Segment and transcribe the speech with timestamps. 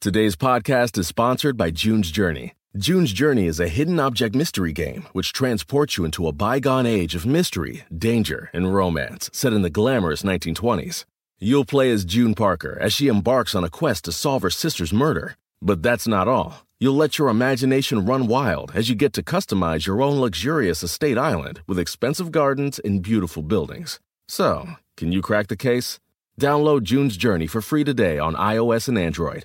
[0.00, 2.54] Today's podcast is sponsored by June's Journey.
[2.74, 7.14] June's Journey is a hidden object mystery game which transports you into a bygone age
[7.14, 11.04] of mystery, danger, and romance set in the glamorous 1920s.
[11.38, 14.90] You'll play as June Parker as she embarks on a quest to solve her sister's
[14.90, 15.36] murder.
[15.60, 16.66] But that's not all.
[16.78, 21.18] You'll let your imagination run wild as you get to customize your own luxurious estate
[21.18, 24.00] island with expensive gardens and beautiful buildings.
[24.28, 26.00] So, can you crack the case?
[26.40, 29.44] Download June's Journey for free today on iOS and Android.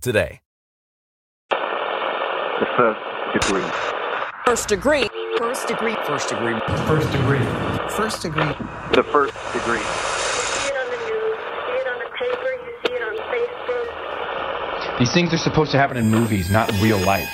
[0.00, 0.40] today.
[1.50, 2.98] The first
[3.32, 3.70] degree.
[4.46, 5.06] First degree.
[5.38, 5.94] First degree.
[6.06, 6.58] First degree.
[6.86, 7.44] First degree.
[7.90, 8.54] First degree.
[8.94, 9.80] The first degree.
[9.80, 13.14] see it on the news, you see it on the paper, you see it on
[13.32, 14.98] Facebook.
[14.98, 17.28] These things are supposed to happen in movies, not in real life.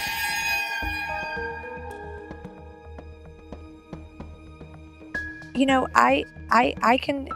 [5.55, 7.29] you know i i i can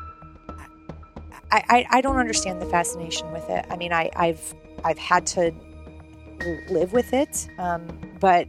[1.53, 4.55] I, I i don't understand the fascination with it i mean i i've
[4.87, 5.53] i've had to
[6.69, 7.87] live with it um,
[8.21, 8.49] but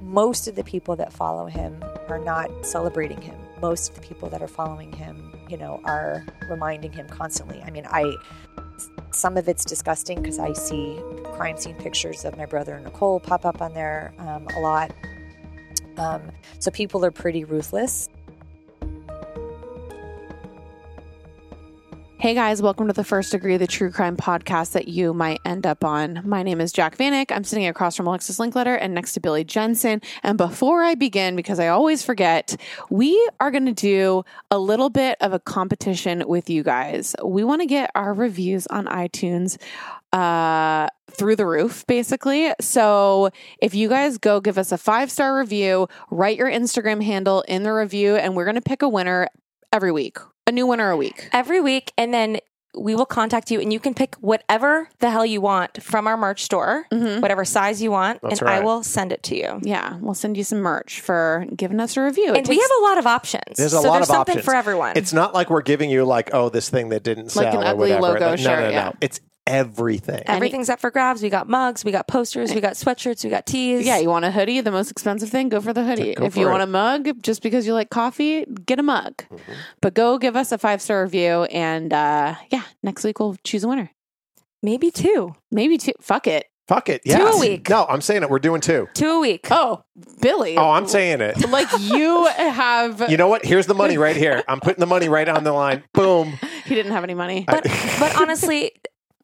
[0.00, 3.34] most of the people that follow him are not celebrating him.
[3.60, 7.62] Most of the people that are following him you know are reminding him constantly.
[7.62, 8.14] I mean i
[9.10, 11.00] some of it's disgusting because i see
[11.32, 14.92] crime scene pictures of my brother nicole pop up on there um, a lot.
[15.96, 16.22] Um,
[16.60, 18.08] so people are pretty ruthless
[22.20, 25.64] Hey guys, welcome to the First Degree, the true crime podcast that you might end
[25.64, 26.20] up on.
[26.24, 27.30] My name is Jac Vanek.
[27.30, 30.02] I'm sitting across from Alexis Linkletter and next to Billy Jensen.
[30.24, 32.56] And before I begin, because I always forget,
[32.90, 37.14] we are going to do a little bit of a competition with you guys.
[37.24, 39.56] We want to get our reviews on iTunes
[40.12, 43.28] uh through the roof basically so
[43.60, 47.62] if you guys go give us a five star review write your instagram handle in
[47.62, 49.28] the review and we're going to pick a winner
[49.70, 50.16] every week
[50.48, 52.38] a new winner a week Every week, and then
[52.76, 56.16] we will contact you, and you can pick whatever the hell you want from our
[56.16, 57.20] merch store, mm-hmm.
[57.20, 59.58] whatever size you want, That's and I will send it to you.
[59.62, 62.68] yeah we'll send you some merch for giving us a review It And we takes-
[62.68, 63.56] have a lot of options.
[63.56, 64.92] There's a so lot there's of something options for everyone.
[64.96, 67.60] It's not like we're giving you like, oh, this thing that didn't sell Like an
[67.62, 68.00] or ugly whatever.
[68.14, 68.92] logo no, shirt, no, no, yeah.
[69.00, 70.22] It's everything.
[70.26, 71.22] Everything's up for grabs.
[71.22, 73.86] We got mugs, we got posters, we got sweatshirts, we got tees.
[73.86, 76.14] Yeah, you want a hoodie, the most expensive thing, go for the hoodie.
[76.14, 79.16] Go if you for want a mug, just because you like coffee, get a mug.
[79.16, 79.52] Mm-hmm.
[79.80, 83.64] But go give us a five star review, and uh, yeah, next week we'll choose
[83.64, 83.90] a winner.
[84.62, 85.92] maybe two, Maybe two.
[86.00, 86.46] Fuck it.
[86.68, 87.00] Fuck it.
[87.06, 87.18] Yeah.
[87.18, 87.70] Two a week.
[87.70, 88.28] No, I'm saying it.
[88.28, 88.88] We're doing two.
[88.92, 89.48] two a week.
[89.50, 89.84] Oh,
[90.20, 90.58] Billy.
[90.58, 91.48] Oh, I'm saying it.
[91.50, 93.10] like you have.
[93.10, 93.42] You know what?
[93.42, 94.44] Here's the money right here.
[94.46, 95.82] I'm putting the money right on the line.
[95.94, 96.38] Boom.
[96.66, 97.44] he didn't have any money.
[97.46, 97.64] But
[97.98, 98.72] but honestly,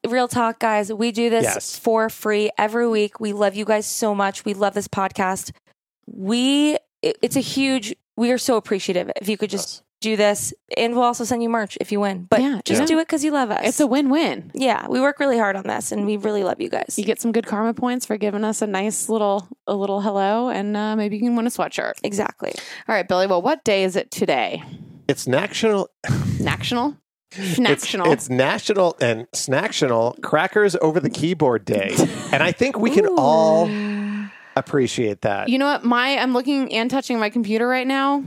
[0.09, 1.77] real talk, guys, we do this Yes.
[1.79, 3.19] for free every week.
[3.19, 4.45] We love you guys so much.
[4.45, 5.51] We love this podcast.
[6.07, 7.95] We it- it's a huge.
[8.17, 11.49] We are so appreciative if you could just do this, and we'll also send you
[11.49, 12.27] merch if you win.
[12.29, 12.85] But Yeah, just yeah.
[12.87, 13.61] do it because you love us.
[13.63, 14.51] it's a win win.
[14.53, 14.87] yeah.
[14.87, 16.95] We work really hard on this, and we really love you guys.
[16.97, 20.49] You get some good karma points for giving us a nice little a little hello,
[20.49, 21.93] and uh, maybe you can win a sweatshirt.
[22.03, 22.53] exactly.
[22.87, 23.27] All right, Billy.
[23.27, 24.61] Well, what day is it today?
[25.07, 25.89] It's national.
[26.39, 26.97] National.
[27.37, 28.11] It's, National.
[28.11, 31.95] it's national and snacktional crackers over the keyboard day,
[32.31, 33.69] and I think we can all
[34.55, 35.49] appreciate that.
[35.49, 35.83] You know what?
[35.83, 38.23] My I'm looking and touching my computer right now.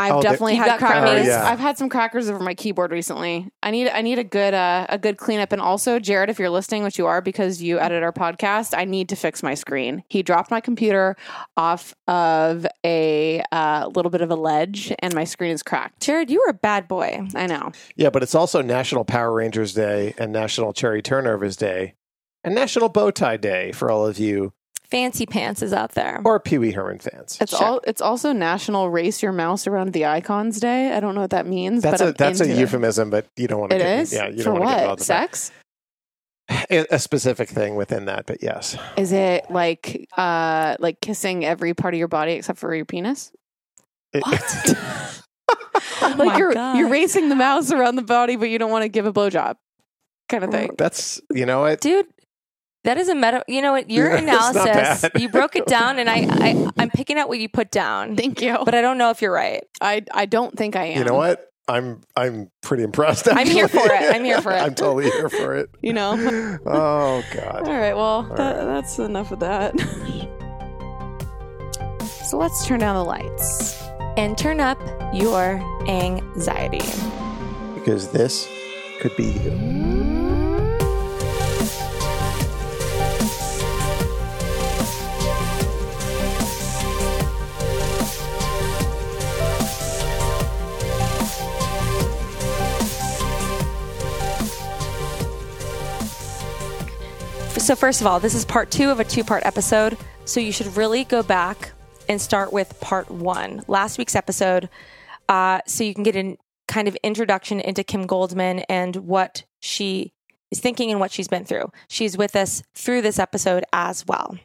[0.00, 1.26] I've Oh, definitely had crackers.
[1.26, 1.44] Oh, yeah.
[1.46, 3.50] I've had some crackers over my keyboard recently.
[3.62, 5.52] I need I need a good uh, a good cleanup.
[5.52, 8.84] And also, Jared, if you're listening, which you are because you edit our podcast, I
[8.86, 10.02] need to fix my screen.
[10.08, 11.16] He dropped my computer
[11.56, 16.00] off of a uh, little bit of a ledge, and my screen is cracked.
[16.00, 17.26] Jared, you were a bad boy.
[17.34, 17.72] I know.
[17.96, 21.94] Yeah, but it's also National Power Rangers Day and National Cherry Turnovers Day
[22.42, 24.52] and National Bow Tie Day for all of you
[24.90, 26.20] Fancy pants is out there.
[26.24, 27.38] or Pee Wee Herman fans.
[27.40, 27.64] It's Sure.
[27.66, 27.80] all.
[27.86, 30.92] It's also National Race Your Mouse Around the Icons Day.
[30.92, 32.60] I don't know what that means, That's but a I'm that's a into it.
[32.60, 33.76] euphemism, but you don't want to.
[33.76, 34.12] It get, is.
[34.12, 34.80] Yeah, you for don't want to get what?
[34.82, 35.52] involved Sex?
[36.68, 38.76] A, a specific thing within that, but yes.
[38.96, 43.30] Is it like uh like kissing every part of your body except for your penis?
[44.12, 44.24] It-
[46.02, 46.76] Oh like you're God.
[46.76, 49.54] you're racing the mouse around the body, but you don't want to give a blowjob,
[50.28, 50.70] kind of thing.
[50.76, 51.80] That's you know what.
[51.80, 52.06] dude
[52.84, 56.08] that is a meta you know what your It's analysis you broke it down and
[56.08, 58.56] I, I i'm picking out what you put down Thank you.
[58.64, 60.98] but i don't know if you're right I I don't think I am.
[60.98, 61.46] You know what?
[61.68, 63.28] I'm I'm pretty impressed.
[63.30, 64.14] I'm here for it.
[64.14, 64.56] I'm here for it.
[64.56, 65.70] I'm totally here for it.
[65.82, 66.58] You know.
[66.66, 67.68] Oh God.
[67.68, 67.94] All right.
[67.94, 69.78] Well, that, that's enough of that.
[72.28, 73.80] so let's turn down the lights.
[74.16, 74.78] And turn up
[75.14, 76.82] your anxiety.
[77.74, 78.48] Because this
[79.00, 80.09] could be you.
[97.70, 99.96] So, first of all, this is part two of a two part episode.
[100.24, 101.70] So, you should really go back
[102.08, 104.68] and start with part one, last week's episode,
[105.28, 106.36] uh, so you can get a
[106.66, 110.12] kind of introduction into Kim Goldman and what she
[110.50, 111.70] is thinking and what she's been through.
[111.88, 114.36] She's with us through this episode as well.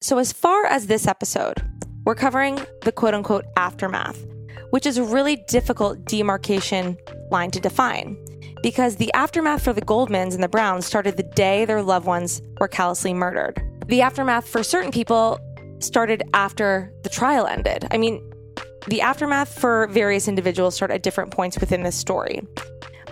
[0.00, 1.60] So, as far as this episode,
[2.04, 4.24] we're covering the quote unquote aftermath,
[4.70, 6.96] which is a really difficult demarcation
[7.32, 8.16] line to define
[8.62, 12.40] because the aftermath for the Goldmans and the Browns started the day their loved ones
[12.60, 13.60] were callously murdered.
[13.86, 15.38] The aftermath for certain people
[15.80, 17.86] started after the trial ended.
[17.90, 18.22] I mean,
[18.86, 22.40] the aftermath for various individuals start at different points within this story.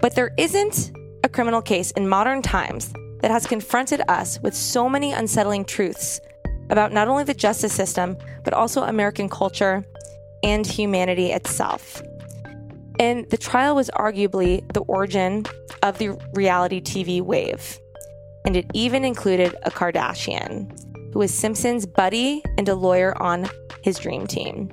[0.00, 0.92] But there isn't
[1.24, 6.20] a criminal case in modern times that has confronted us with so many unsettling truths
[6.70, 9.84] about not only the justice system, but also American culture
[10.42, 12.02] and humanity itself.
[13.00, 15.46] And the trial was arguably the origin
[15.82, 17.78] of the reality TV wave.
[18.44, 20.70] And it even included a Kardashian,
[21.14, 23.48] who was Simpson's buddy and a lawyer on
[23.82, 24.70] his dream team.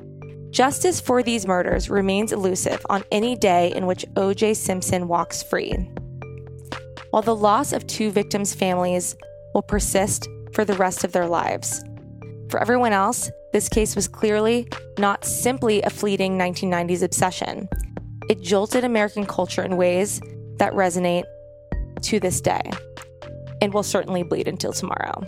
[0.52, 4.56] Justice for these murders remains elusive on any day in which O.J.
[4.56, 5.90] Simpson walks free.
[7.12, 9.16] While the loss of two victims' families
[9.54, 11.82] will persist for the rest of their lives.
[12.50, 14.68] For everyone else, this case was clearly
[15.00, 17.70] not simply a fleeting 1990s obsession.
[18.30, 20.20] It jolted American culture in ways
[20.58, 21.24] that resonate
[22.02, 22.62] to this day
[23.62, 25.24] and will certainly bleed until tomorrow.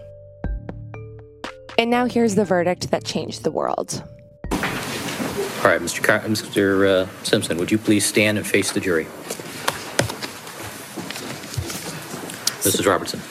[1.78, 4.04] And now here's the verdict that changed the world.
[4.52, 6.04] All right, Mr.
[6.04, 6.88] Car- Mr.
[6.88, 9.06] Uh, Simpson, would you please stand and face the jury?
[12.64, 12.86] Mrs.
[12.86, 13.22] Robertson.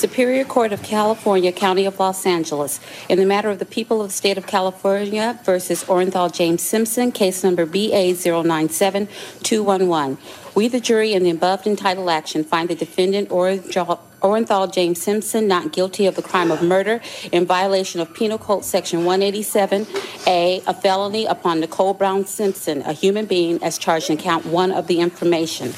[0.00, 2.80] Superior Court of California, County of Los Angeles,
[3.10, 7.12] in the matter of the people of the state of California versus Orenthal James Simpson,
[7.12, 10.16] case number BA097211.
[10.54, 15.46] We, the jury, in the above entitled action, find the defendant Orenthal Orenthal James Simpson
[15.46, 20.74] not guilty of the crime of murder in violation of Penal Code Section 187A, a
[20.74, 25.00] felony upon Nicole Brown Simpson, a human being, as charged in count one of the
[25.00, 25.74] information.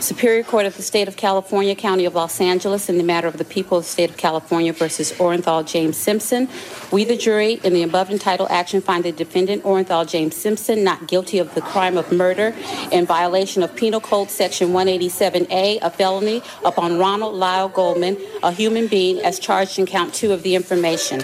[0.00, 3.36] Superior Court of the State of California, County of Los Angeles, in the matter of
[3.36, 6.48] the people of the State of California versus Orenthal James Simpson.
[6.90, 11.06] We, the jury, in the above entitled action, find the defendant Orenthal James Simpson not
[11.06, 12.54] guilty of the crime of murder
[12.90, 18.86] in violation of Penal Code Section 187A, a felony upon Ronald Lyle Goldman, a human
[18.86, 21.22] being, as charged in count two of the information.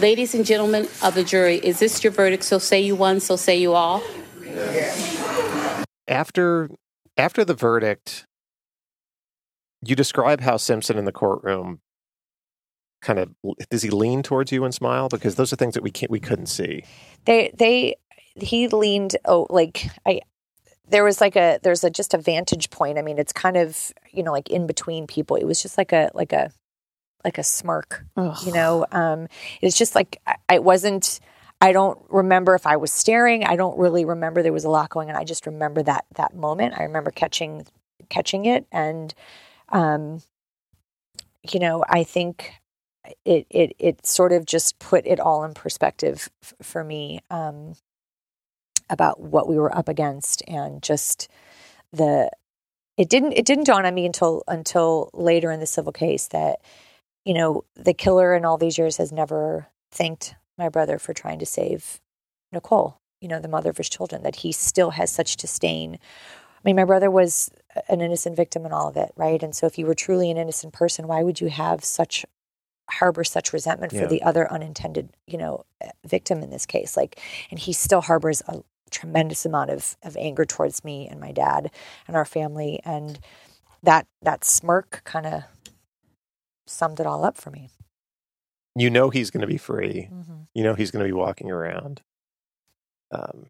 [0.00, 2.42] Ladies and gentlemen of the jury, is this your verdict?
[2.42, 4.02] So say you one, so say you all.
[6.08, 6.70] After
[7.16, 8.26] after the verdict,
[9.84, 11.80] you describe how Simpson in the courtroom
[13.02, 13.30] kind of
[13.70, 15.08] does he lean towards you and smile?
[15.08, 16.84] Because those are things that we can't we couldn't see.
[17.26, 17.96] they they
[18.36, 20.20] he leaned oh like i
[20.88, 22.98] there was like a there's a just a vantage point.
[22.98, 25.36] I mean it's kind of you know like in between people.
[25.36, 26.50] It was just like a like a
[27.24, 28.04] like a smirk
[28.44, 28.86] you know?
[28.92, 29.28] Um
[29.60, 31.20] it's just like I, I wasn't
[31.60, 33.44] i don't remember if i was staring.
[33.44, 35.16] I don't really remember there was a lot going on.
[35.16, 36.74] I just remember that that moment.
[36.78, 37.66] I remember catching
[38.08, 38.66] catching it.
[38.72, 39.14] And
[39.70, 40.22] um
[41.52, 42.52] you know i think
[43.24, 47.74] it it it sort of just put it all in perspective f- for me um,
[48.88, 51.28] about what we were up against and just
[51.92, 52.30] the
[52.96, 56.60] it didn't it didn't dawn on me until until later in the civil case that
[57.24, 61.38] you know the killer in all these years has never thanked my brother for trying
[61.38, 62.00] to save
[62.52, 66.60] Nicole you know the mother of his children that he still has such disdain I
[66.64, 67.50] mean my brother was
[67.88, 70.36] an innocent victim in all of it right and so if you were truly an
[70.36, 72.24] innocent person why would you have such
[72.90, 74.02] harbor such resentment Yeah.
[74.02, 76.96] for the other unintended, you know, uh, victim in this case.
[76.96, 77.20] Like,
[77.50, 81.70] and he still harbors a tremendous amount of, of anger towards me and my dad
[82.06, 82.80] and our family.
[82.84, 83.18] And
[83.82, 85.42] that, that smirk kind of
[86.66, 87.70] summed it all up for me.
[88.74, 90.08] You know he's going to be free.
[90.12, 90.46] Mhm.
[90.54, 92.02] You know he's going to be walking around.
[93.10, 93.46] Um,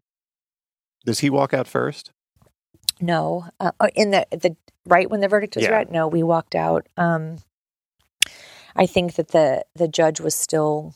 [1.05, 2.11] does he walk out first?
[3.01, 4.55] No, uh, uh, in the, the,
[4.85, 5.71] right when the verdict was Yeah.
[5.71, 6.87] read, no, we walked out.
[6.97, 7.37] Um,
[8.75, 10.93] I think that the, the judge was still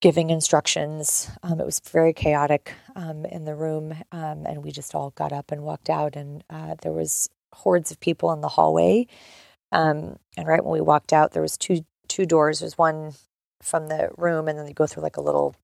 [0.00, 1.30] giving instructions.
[1.42, 5.32] Um, it was very chaotic um, in the room, um, and we just all got
[5.32, 6.16] up and walked out.
[6.16, 9.06] And uh, there was hordes of people in the hallway.
[9.72, 12.60] Um, and right when we walked out, there was two two doors.
[12.60, 13.14] There's one
[13.62, 15.54] from the room, and then you go through like a little,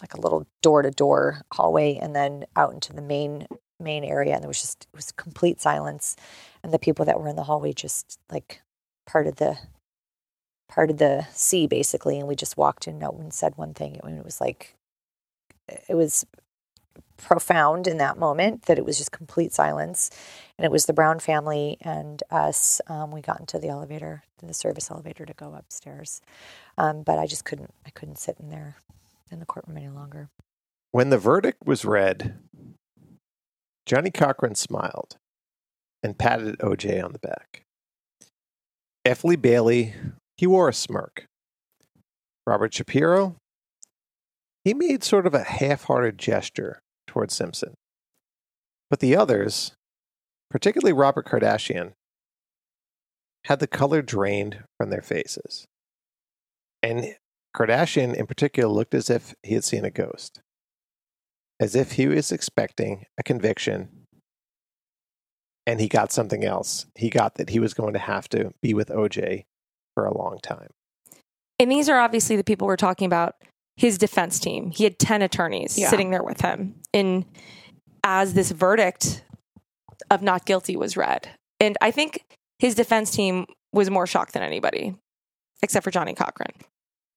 [0.00, 3.46] like a little door to door hallway, and then out into the main
[3.78, 4.34] main area.
[4.34, 6.16] And there was just it was complete silence,
[6.62, 8.62] and the people that were in the hallway just like
[9.06, 9.58] part of the
[10.68, 13.98] part of the sea basically and we just walked in no one said one thing
[14.00, 14.76] I mean, it was like
[15.88, 16.24] it was
[17.22, 20.10] profound in that moment that it was just complete silence
[20.58, 24.54] and it was the brown family and us um, we got into the elevator the
[24.54, 26.20] service elevator to go upstairs
[26.78, 28.76] um, but i just couldn't i couldn't sit in there
[29.30, 30.28] in the courtroom any longer
[30.92, 32.38] When the verdict was read,
[33.86, 35.16] Johnnie Cochran smiled
[36.02, 37.62] and patted OJ on the back.
[39.04, 39.24] F.
[39.40, 39.94] Bailey,
[40.36, 41.26] he wore a smirk.
[42.46, 43.36] Robert Shapiro,
[44.64, 47.74] he made sort of a half hearted gesture towards Simpson.
[48.88, 49.72] But the others,
[50.50, 51.92] particularly Robert Kardashian,
[53.46, 55.66] had the color drained from their faces.
[56.82, 57.16] And
[57.56, 60.40] Kardashian, in particular, looked as if he had seen a ghost,
[61.58, 64.06] as if he was expecting a conviction
[65.66, 66.86] and he got something else.
[66.94, 69.44] He got that he was going to have to be with OJ
[69.94, 70.68] for a long time.
[71.58, 73.34] And these are obviously the people we're talking about.
[73.76, 74.70] His defense team.
[74.70, 75.88] He had ten attorneys Yeah.
[75.88, 77.24] sitting there with him, in
[78.04, 79.24] as this verdict
[80.10, 81.28] of not guilty was read.
[81.58, 82.24] And I think
[82.58, 84.94] his defense team was more shocked than anybody,
[85.62, 86.52] except for Johnnie Cochran.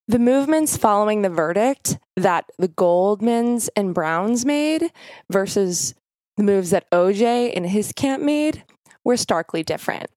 [0.07, 4.91] The movements following the verdict that the Goldmans and Browns made
[5.31, 5.95] versus
[6.35, 8.63] the moves that OJ and his camp made
[9.05, 10.09] were starkly different.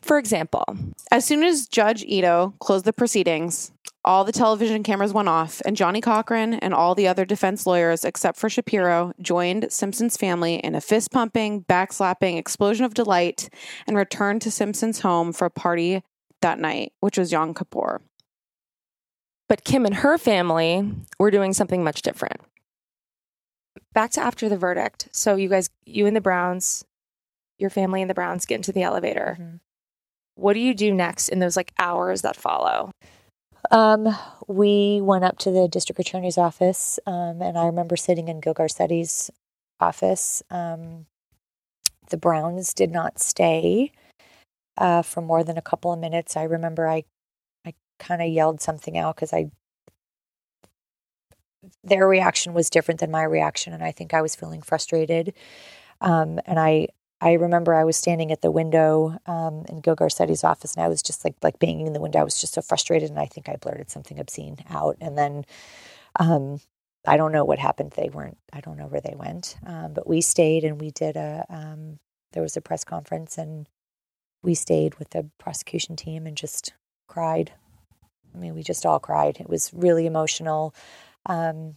[0.00, 0.64] For example,
[1.12, 3.72] As soon as Judge Ito closed the proceedings,
[4.04, 8.04] all the television cameras went off, and Johnnie Cochran and all the other defense lawyers,
[8.04, 13.50] except for Shapiro, joined Simpson's family in a fist pumping, backslapping explosion of delight
[13.86, 16.02] and returned to Simpson's home for a party
[16.40, 18.00] that night, which was Yom Kippur.
[19.48, 22.40] But Kim and her family were doing something much different.
[23.92, 25.08] Back to after the verdict.
[25.12, 26.84] So you guys, you and the Browns,
[27.58, 29.36] your family and the Browns get into the elevator.
[29.38, 29.60] Mhm.
[30.36, 32.92] What do you do next in those like hours that follow?
[33.70, 34.08] Um,
[34.46, 38.54] we went up to the district attorney's office, um, and I remember sitting in Gil
[38.54, 39.30] Garcetti's
[39.78, 40.42] office.
[40.50, 41.06] Um,
[42.10, 43.92] the Browns did not stay
[44.76, 46.36] uh, for more than a couple of minutes.
[46.36, 47.04] I remember I,
[47.66, 49.50] I kind of yelled something out because I,
[51.84, 55.34] their reaction was different than my reaction, and I think I was feeling frustrated.
[56.00, 56.88] Um, and I,
[57.20, 60.88] I remember I was standing at the window um, in Gil Garcetti's office, and I
[60.88, 62.20] was just like like banging in the window.
[62.20, 64.96] I was just so frustrated, and I think I blurted something obscene out.
[65.00, 65.44] And then
[66.18, 66.60] um,
[67.06, 67.92] I don't know what happened.
[67.92, 68.38] They weren't.
[68.52, 69.56] I don't know where they went.
[69.66, 71.44] Um, but we stayed, and we did a.
[71.50, 71.98] Um,
[72.32, 73.68] there was a press conference, and
[74.42, 76.72] we stayed with the prosecution team and just
[77.06, 77.52] cried.
[78.34, 79.38] I mean, we just all cried.
[79.40, 80.74] It was really emotional.
[81.26, 81.76] Um,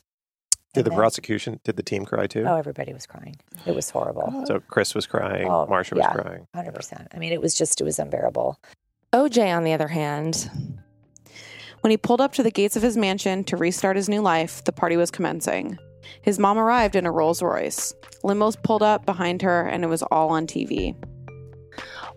[0.73, 2.43] Did and the then- prosecution, did the team cry too?
[2.47, 3.35] Oh, everybody was crying.
[3.65, 4.43] It was horrible.
[4.47, 6.13] So Chris was crying, Oh, Marcia was yeah.
[6.13, 6.47] crying.
[6.55, 7.07] Hundred percent.
[7.13, 8.59] I mean, it was just it was unbearable.
[9.13, 10.49] OJ, on the other hand,
[11.81, 14.63] When he pulled up to the gates of his mansion to restart his new life,
[14.63, 15.77] the party was commencing.
[16.21, 17.93] His mom arrived in a Rolls Royce.
[18.23, 20.95] Limos pulled up behind her, and it was all on TV.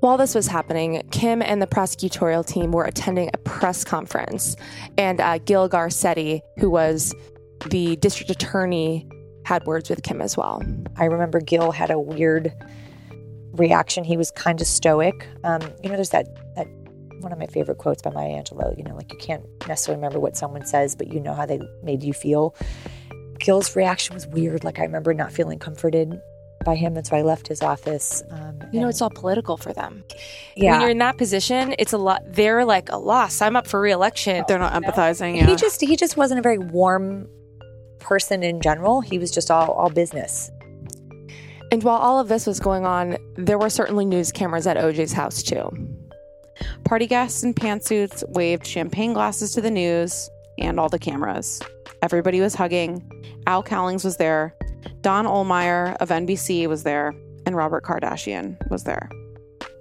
[0.00, 4.54] While this was happening, Kim and the prosecutorial team were attending a press conference,
[4.96, 7.14] and uh, Gil Garcetti, who was
[7.70, 9.08] the district attorney,
[9.44, 10.62] had words with Kim as well.
[10.96, 12.52] I remember Gil had a weird
[13.52, 14.04] reaction.
[14.04, 15.26] He was kind of stoic.
[15.44, 16.66] Um, you know, there's that that
[17.20, 18.76] one of my favorite quotes by Maya Angelou.
[18.76, 21.60] You know, like you can't necessarily remember what someone says, but you know how they
[21.82, 22.54] made you feel.
[23.38, 24.64] Gil's reaction was weird.
[24.64, 26.20] Like I remember not feeling comforted
[26.64, 28.22] by him, and so I left his office.
[28.30, 30.02] Um, You know, and- it's all political for them.
[30.56, 30.72] yeah.
[30.72, 32.22] When you're in that position, it's a lot.
[32.26, 33.40] They're like a loss.
[33.40, 34.44] I'm up for reelection.
[34.48, 35.36] They're not empathizing.
[35.36, 35.46] Yeah.
[35.46, 37.28] He just he just wasn't a very warm
[38.06, 39.00] person in general.
[39.00, 40.50] He was just all all business.
[41.72, 45.12] And while all of this was going on, there were certainly news cameras at OJ's
[45.12, 45.68] house too.
[46.84, 51.60] Party guests in pantsuits waved champagne glasses to the news and all the cameras.
[52.02, 53.02] Everybody was hugging.
[53.46, 54.54] Al Cowlings was there.
[55.02, 57.12] Don Ohlmeyer of NBC was there.
[57.46, 59.08] And Robert Kardashian was there.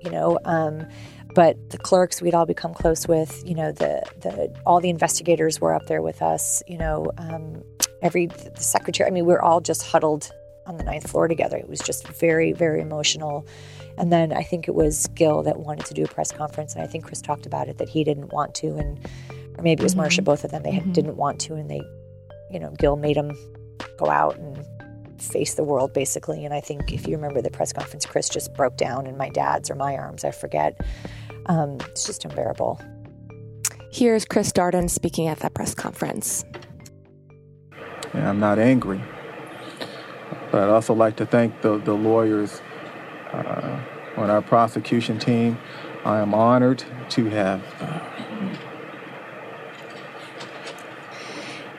[0.02, 0.86] you know um,
[1.34, 5.60] but the clerks we'd all become close with you know the the all the investigators
[5.60, 7.64] were up there with us you know um,
[8.02, 10.32] every the secretary i mean we're all just huddled
[10.68, 13.46] on the ninth floor together it was just very very emotional
[13.98, 16.84] and then i think it was gil that wanted to do a press conference and
[16.84, 19.00] i think chris talked about it that he didn't want to and
[19.58, 20.26] or maybe it was Marcia, Mhm.
[20.26, 20.64] both of them.
[20.64, 20.92] They Mhm.
[20.92, 21.82] didn't want to, and they,
[22.52, 23.32] you know, Gil made them
[23.98, 24.66] go out and
[25.18, 26.44] face the world basically.
[26.44, 29.30] And I think if you remember the press conference, Chris just broke down in my
[29.30, 30.78] dad's or my arms, I forget.
[31.46, 32.82] Um, it's just unbearable.
[33.94, 36.44] Here's Chris Darden speaking at that press conference.
[38.16, 39.02] And I'm not angry.
[40.52, 42.62] But I'd also like to thank the, the lawyers
[43.32, 43.80] uh,
[44.18, 45.58] on our prosecution team.
[46.06, 48.06] I am honored to have uh,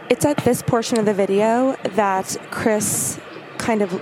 [0.08, 3.18] It's at this portion of the video that Chris
[3.58, 4.00] kind of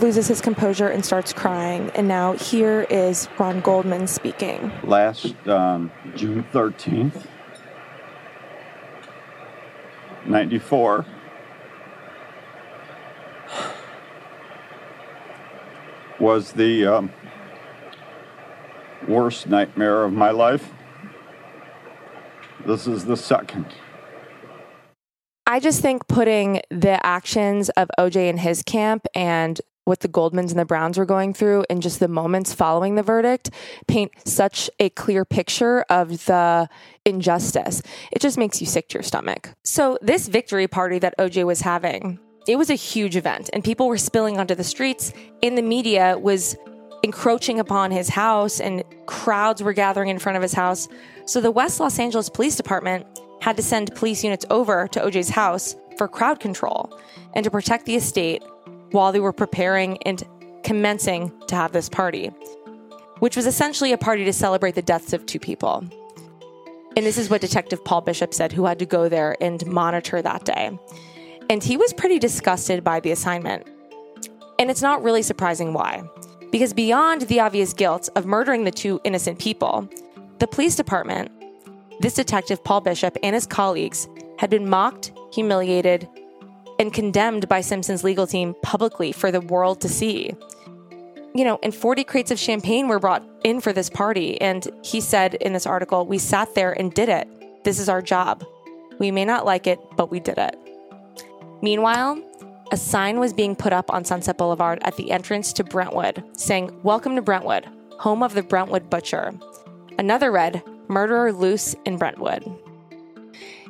[0.00, 1.90] loses his composure and starts crying.
[1.94, 4.72] And now here is Ron Goldman speaking.
[4.82, 7.26] last um, June 13th,
[10.26, 11.06] 94.
[16.18, 17.10] Was the um,
[19.06, 20.72] worst nightmare of my life.
[22.64, 23.66] This is the second.
[25.46, 30.50] I just think putting the actions of OJ in his camp and what the Goldmans
[30.50, 33.50] and the Browns were going through and just the moments following the verdict
[33.86, 36.68] paint such a clear picture of the
[37.04, 37.82] injustice.
[38.10, 39.54] It just makes you sick to your stomach.
[39.62, 43.88] So, this victory party that OJ was having, it was a huge event and people
[43.88, 45.12] were spilling onto the streets
[45.42, 46.56] and the media was
[47.02, 50.88] encroaching upon his house and crowds were gathering in front of his house.
[51.26, 53.06] So, the West Los Angeles Police Department
[53.40, 56.96] had to send police units over to OJ's house for crowd control
[57.34, 58.42] and to protect the estate
[58.92, 60.22] while they were preparing and
[60.62, 62.28] commencing to have this party,
[63.18, 65.84] which was essentially a party to celebrate the deaths of two people.
[66.96, 70.22] And this is what Detective Paul Bishop said, who had to go there and monitor
[70.22, 70.78] that day.
[71.48, 73.66] And he was pretty disgusted by the assignment.
[74.58, 76.02] And it's not really surprising why.
[76.50, 79.88] Because beyond the obvious guilt of murdering the two innocent people,
[80.38, 81.30] the police department,
[82.00, 86.08] this detective, Paul Bishop, and his colleagues had been mocked, humiliated,
[86.78, 90.34] and condemned by Simpson's legal team publicly for the world to see.
[91.34, 94.40] You know, and 40 crates of champagne were brought in for this party.
[94.40, 97.28] And he said in this article, We sat there and did it.
[97.64, 98.44] This is our job.
[98.98, 100.56] We may not like it, but we did it.
[101.62, 102.20] Meanwhile,
[102.72, 106.70] a sign was being put up on Sunset Boulevard at the entrance to Brentwood saying,
[106.82, 107.66] Welcome to Brentwood,
[107.98, 109.32] home of the Brentwood Butcher.
[109.98, 112.44] Another read, Murderer Loose in Brentwood.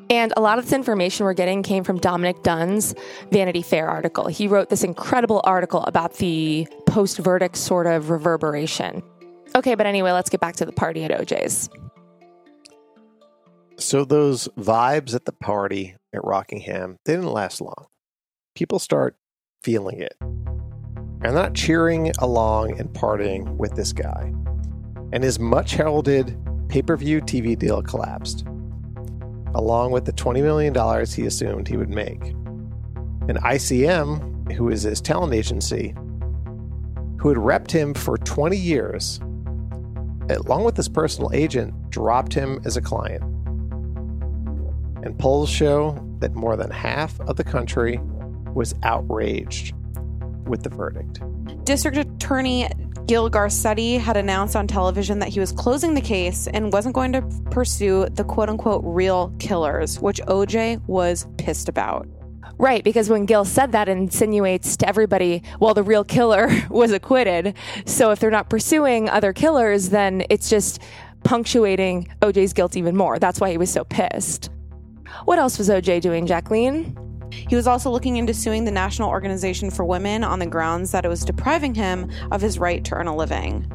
[0.08, 2.94] And a lot of this information we're getting came from Dominick Dunne's
[3.30, 4.28] Vanity Fair article.
[4.28, 9.02] He wrote this incredible article about the post verdict sort of reverberation.
[9.54, 11.68] Okay, but anyway, let's get back to the party at OJ's.
[13.78, 17.86] So those vibes at the party at Rockingham they didn't last long.
[18.54, 19.16] People start
[19.62, 20.16] feeling it.
[20.20, 24.32] And not cheering along and partying with this guy.
[25.12, 28.44] And his much heralded pay per view TV deal collapsed,
[29.54, 32.22] along with the $20 million he assumed he would make.
[33.28, 35.94] And ICM, who is his talent agency,
[37.18, 39.18] who had repped him for 20 years,
[40.30, 43.22] along with his personal agent, dropped him as a client.
[45.02, 48.00] And polls show that more than half of the country
[48.54, 49.74] was outraged
[50.46, 51.20] with the verdict.
[51.64, 52.68] District Attorney
[53.06, 57.12] Gil Garcetti had announced on television that he was closing the case and wasn't going
[57.12, 62.08] to pursue the quote unquote real killers, which OJ was pissed about.
[62.58, 66.90] Right, because when Gil said that, it insinuates to everybody, well, the real killer was
[66.90, 67.54] acquitted.
[67.84, 70.80] So if they're not pursuing other killers, then it's just
[71.22, 73.18] punctuating OJ's guilt even more.
[73.18, 74.50] That's why he was so pissed.
[75.24, 76.96] What else was OJ doing, Jacqueline?
[77.30, 81.04] He was also looking into suing the National Organization for Women on the grounds that
[81.04, 83.70] it was depriving him of his right to earn a living.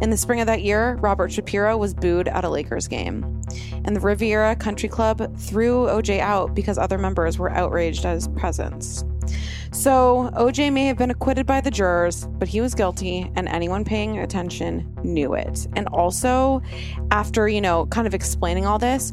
[0.00, 3.40] In the spring of that year, Robert Shapiro was booed at a Lakers game.
[3.84, 8.28] And the Riviera Country Club threw OJ out because other members were outraged at his
[8.28, 9.04] presence.
[9.72, 13.84] So, OJ may have been acquitted by the jurors, but he was guilty, and anyone
[13.84, 15.66] paying attention knew it.
[15.74, 16.60] And also,
[17.10, 19.12] after, you know, kind of explaining all this,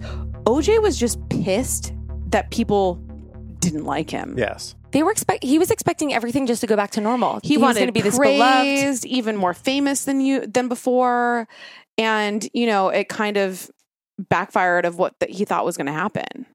[0.50, 1.94] OJ was just pissed
[2.30, 2.96] that people
[3.60, 4.34] didn't like him.
[4.36, 4.76] Yes.
[4.92, 7.40] They were expect he was expecting everything just to go back to normal.
[7.44, 9.06] He, was wanted going to be this praised, beloved.
[9.06, 11.48] even more famous than you than before,
[12.00, 13.70] and you know it kind of
[14.18, 16.48] backfired of what that he thought was going to happen.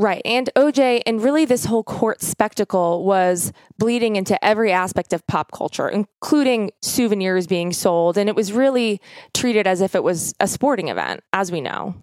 [0.00, 0.22] Right.
[0.24, 5.50] And OJ, and really this whole court spectacle was bleeding into every aspect of pop
[5.50, 8.16] culture, including souvenirs being sold.
[8.16, 9.00] And it was really
[9.34, 11.96] treated as if it was a sporting event, as we know.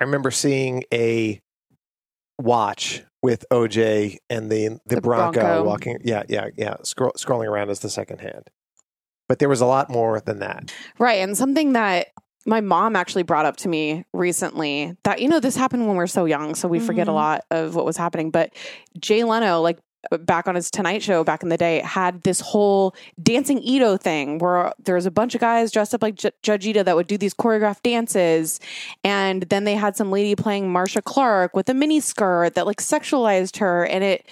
[0.00, 1.40] I remember seeing a
[2.38, 5.64] watch with OJ and the the, The Bronco, Bronco.
[5.64, 5.98] walking.
[6.04, 6.76] Yeah, yeah, yeah.
[6.84, 8.48] Scroll, scrolling around as the second hand.
[9.28, 10.72] But there was a lot more than that.
[10.98, 11.20] Right.
[11.20, 12.08] And something that
[12.46, 16.02] my mom actually brought up to me recently that you know this happened when we
[16.02, 17.14] are so young so we forget a Mhm.
[17.14, 18.54] lot of what was happening but
[18.98, 19.78] jay leno like
[20.20, 24.38] back on his tonight show back in the day had this whole dancing ito thing
[24.38, 27.06] where there was a bunch of guys dressed up like J- judge ito that would
[27.06, 28.60] do these choreographed dances.
[29.02, 32.78] And then they had some lady playing marcia clark with a mini skirt that like
[32.78, 33.84] sexualized her.
[33.86, 34.26] And it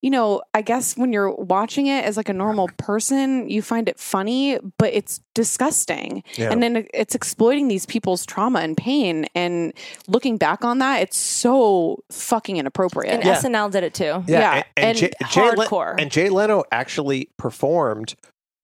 [0.00, 3.88] you know, I guess when you're watching it as like a normal person, you find
[3.88, 6.22] it funny, but it's disgusting.
[6.36, 6.52] Yeah.
[6.52, 9.26] And then it's exploiting these people's trauma and pain.
[9.34, 9.72] And
[10.06, 13.12] looking back on that, it's so fucking inappropriate.
[13.12, 14.22] And SNL did it too.
[14.28, 15.96] Yeah, and, and Jay, Jay Le- hardcore.
[16.00, 18.14] and Jay Leno actually performed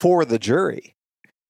[0.00, 0.94] for the jury.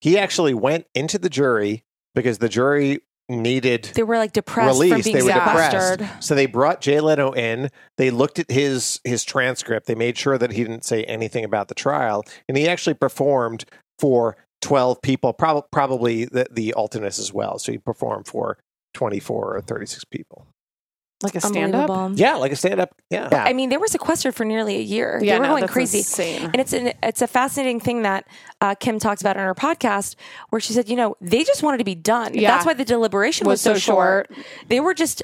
[0.01, 4.81] He actually went into the jury because the jury needed They were like depressed from
[4.89, 5.05] released.
[5.05, 7.71] being They were depressed, so they brought Jay Leno in.
[7.97, 9.87] They looked at his his transcript.
[9.87, 13.65] They made sure that he didn't say anything about the trial, and he actually performed
[13.99, 17.59] for twelve people, prob- probably the the alternates as well.
[17.59, 18.59] So he performed for
[18.93, 20.47] twenty four or thirty six people.
[21.25, 22.13] Like a stand up.
[22.15, 22.95] Yeah, like a stand up.
[23.11, 25.19] Yeah, I mean, they were sequestered for nearly a year.
[25.23, 25.99] Yeah, they were no, going crazy.
[25.99, 26.45] insane.
[26.45, 28.27] And it's an, it's a fascinating thing that
[28.61, 30.17] uh, Kim talks about in her podcast,
[30.51, 32.35] where she said, you know, they just wanted to be done.
[32.35, 32.51] Yeah.
[32.51, 34.31] That's why the deliberation was, Was so, so short.
[34.69, 35.23] They were just.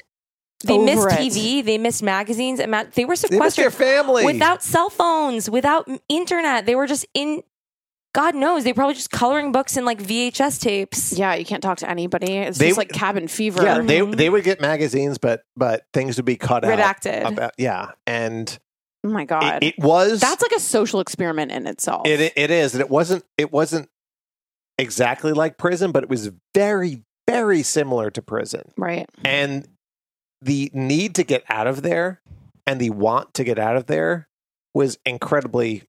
[0.63, 1.41] They Over missed it.
[1.41, 1.65] TV.
[1.65, 2.59] They missed magazines.
[2.59, 3.39] And ma- they were sequestered.
[3.39, 4.25] They missed sequestered their family.
[4.25, 6.67] without cell phones, without internet.
[6.67, 7.41] They were just in.
[8.13, 11.13] God knows they probably just coloring books and like VHS tapes.
[11.13, 12.33] Yeah, you can't talk to anybody.
[12.33, 13.63] It's They- just like cabin fever.
[13.63, 14.11] Yeah, they mm-hmm.
[14.11, 17.23] they would get magazines, but but things would be cut Redacted.
[17.23, 17.33] out.
[17.33, 18.59] About, yeah, and
[19.05, 22.05] oh my god, it, it was that's like a social experiment in itself.
[22.05, 23.89] it it is, and it wasn't it wasn't
[24.77, 29.07] exactly like prison, but it was very very similar to prison, right.
[29.23, 29.67] and
[30.41, 32.21] the need to get out of there
[32.65, 34.27] and the want to get out of there
[34.73, 35.83] was incredibly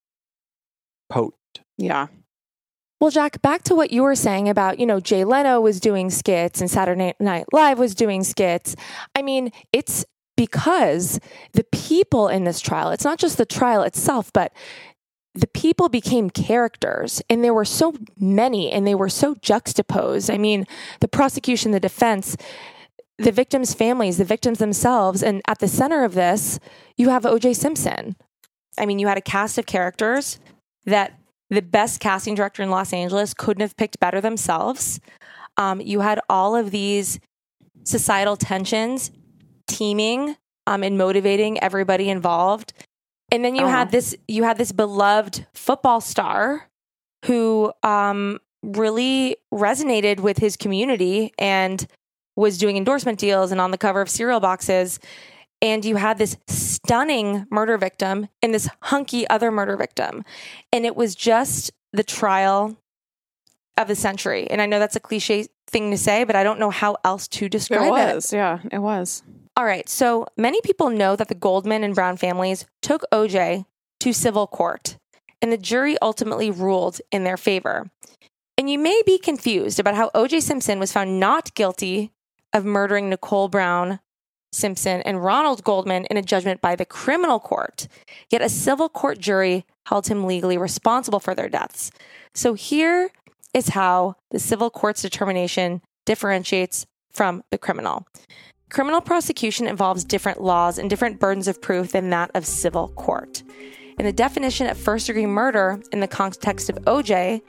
[1.09, 1.35] potent.
[1.79, 2.09] Yeah.
[3.01, 6.09] Well, Jack, back to what you were saying about, you know, Jay Leno was doing
[6.09, 8.77] skits and Saturday Night Live was doing skits.
[9.17, 10.05] I mean, it's
[10.37, 11.19] because
[11.53, 14.53] the people in this trial, it's not just the trial itself, but
[15.35, 20.31] the people became characters and there were so many and they were so juxtaposed.
[20.31, 20.67] I mean,
[21.01, 22.37] the prosecution, the defense,
[23.19, 25.23] the victims' families, the victims themselves.
[25.23, 26.61] And at the center of this,
[26.97, 28.17] you have OJ Simpson.
[28.79, 30.39] I mean, you had a cast of characters
[30.85, 31.19] that
[31.53, 35.01] the best casting director in Los Angeles couldn't have picked better themselves.
[35.59, 37.21] Um, you had all of these
[37.85, 39.11] societal tensions
[39.67, 40.37] teaming
[40.67, 42.73] um, and motivating everybody involved.
[43.31, 43.77] And then you Uh-huh.
[43.77, 46.69] had this you had this beloved football star
[47.27, 51.87] who um, really resonated with his community and
[52.37, 54.99] was doing endorsement deals and on the cover of cereal boxes.
[55.63, 60.25] And you had this stunning murder victim and this hunky other murder victim.
[60.73, 62.77] And it was just the trial
[63.79, 64.51] of the century.
[64.51, 67.29] And I know that's a cliche thing to say, but I don't know how else
[67.29, 67.91] to It describe it.
[68.15, 68.33] was.
[68.33, 69.23] Yeah, it was.
[69.57, 69.89] All right.
[69.89, 73.65] So many people know that the Goldman and Brown families took OJ
[74.01, 74.97] to civil court,
[75.41, 77.89] and the jury ultimately ruled in their favor.
[78.59, 82.11] And you may be confused about how OJ Simpson was found not guilty
[82.53, 84.01] of murdering Nicole Brown
[84.53, 87.89] Simpson and Ronald Goldman in a judgment by the criminal court.
[88.31, 91.91] Yet a civil court jury held him legally responsible for their deaths.
[92.35, 93.11] So here
[93.55, 98.07] is how the civil court's determination differentiates from the criminal.
[98.71, 103.43] Criminal prosecution involves different laws and different burdens of proof than that of civil court.
[103.99, 107.43] In the definition of first degree murder in the context of OJ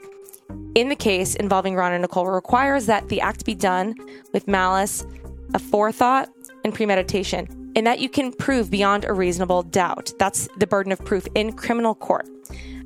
[0.74, 3.94] in the case involving Ron and Nicole requires that the act be done
[4.32, 5.06] with malice,
[5.54, 6.28] a forethought,
[6.64, 10.12] and premeditation, and that you can prove beyond a reasonable doubt.
[10.18, 12.28] That's the burden of proof in criminal court.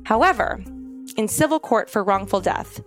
[0.03, 0.63] However,
[1.17, 2.81] in civil court for wrongful death,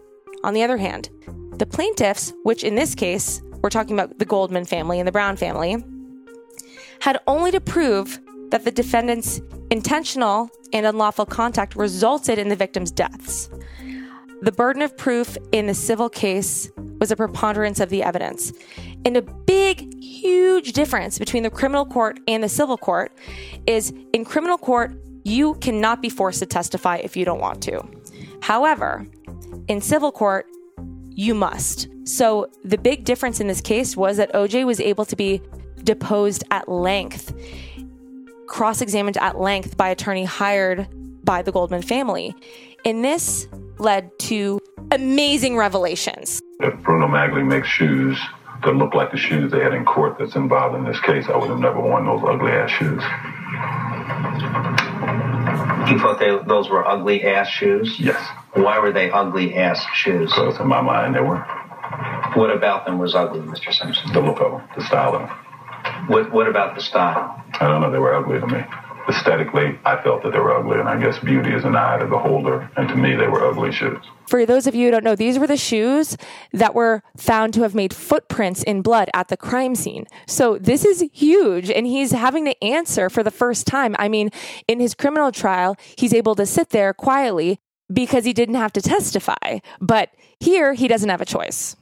[0.44, 1.10] on the other hand,
[1.56, 5.36] the plaintiffs, which in this case, we're talking about the Goldman family and the Brown
[5.36, 5.82] family,
[7.00, 12.90] had only to prove that the defendant's intentional and unlawful contact resulted in the victim's
[12.90, 13.48] deaths.
[14.42, 18.52] The burden of proof in the civil case was a preponderance of the evidence.
[19.04, 23.12] And a big, huge difference between the criminal court and the civil court
[23.68, 27.88] is in criminal court, you cannot be forced to testify if you don't want to.
[28.40, 29.06] However,
[29.68, 30.46] in civil court,
[31.10, 31.86] you must.
[32.04, 35.40] So the big difference in this case was that OJ was able to be
[35.84, 37.32] deposed at length,
[38.48, 40.88] cross examined at length by attorney hired
[41.24, 42.34] by the Goldman family.
[42.82, 43.46] In this
[43.78, 46.40] led to amazing revelations.
[46.60, 48.18] If Bruno Magli makes shoes
[48.64, 51.36] that look like the shoes they had in court that's involved in this case, I
[51.36, 53.02] would have never worn those ugly ass shoes.
[55.90, 57.98] You thought they, those were ugly ass shoes?
[57.98, 58.24] Yes.
[58.54, 60.32] Why were they ugly ass shoes?
[60.32, 61.38] Because in my mind they were.
[62.34, 63.72] What about them was ugly, Mr.
[63.72, 64.12] Simpson?
[64.12, 65.30] The look of them, the style of them.
[66.06, 67.42] What What about the style?
[67.54, 68.64] I don't know, they were ugly to me.
[69.08, 72.04] Aesthetically, I felt that they were ugly, and I guess beauty is an eye to
[72.04, 74.04] the beholder, and to me, they were ugly shoes.
[74.28, 76.16] For those of you who don't know, these were the shoes
[76.52, 80.06] that were found to have made footprints in blood at the crime scene.
[80.26, 83.96] So this is huge, and he's having to answer for the first time.
[83.98, 84.30] I mean,
[84.68, 87.58] in his criminal trial, he's able to sit there quietly
[87.92, 89.58] because he didn't have to testify.
[89.80, 90.10] But
[90.40, 91.76] here, he doesn't have a choice.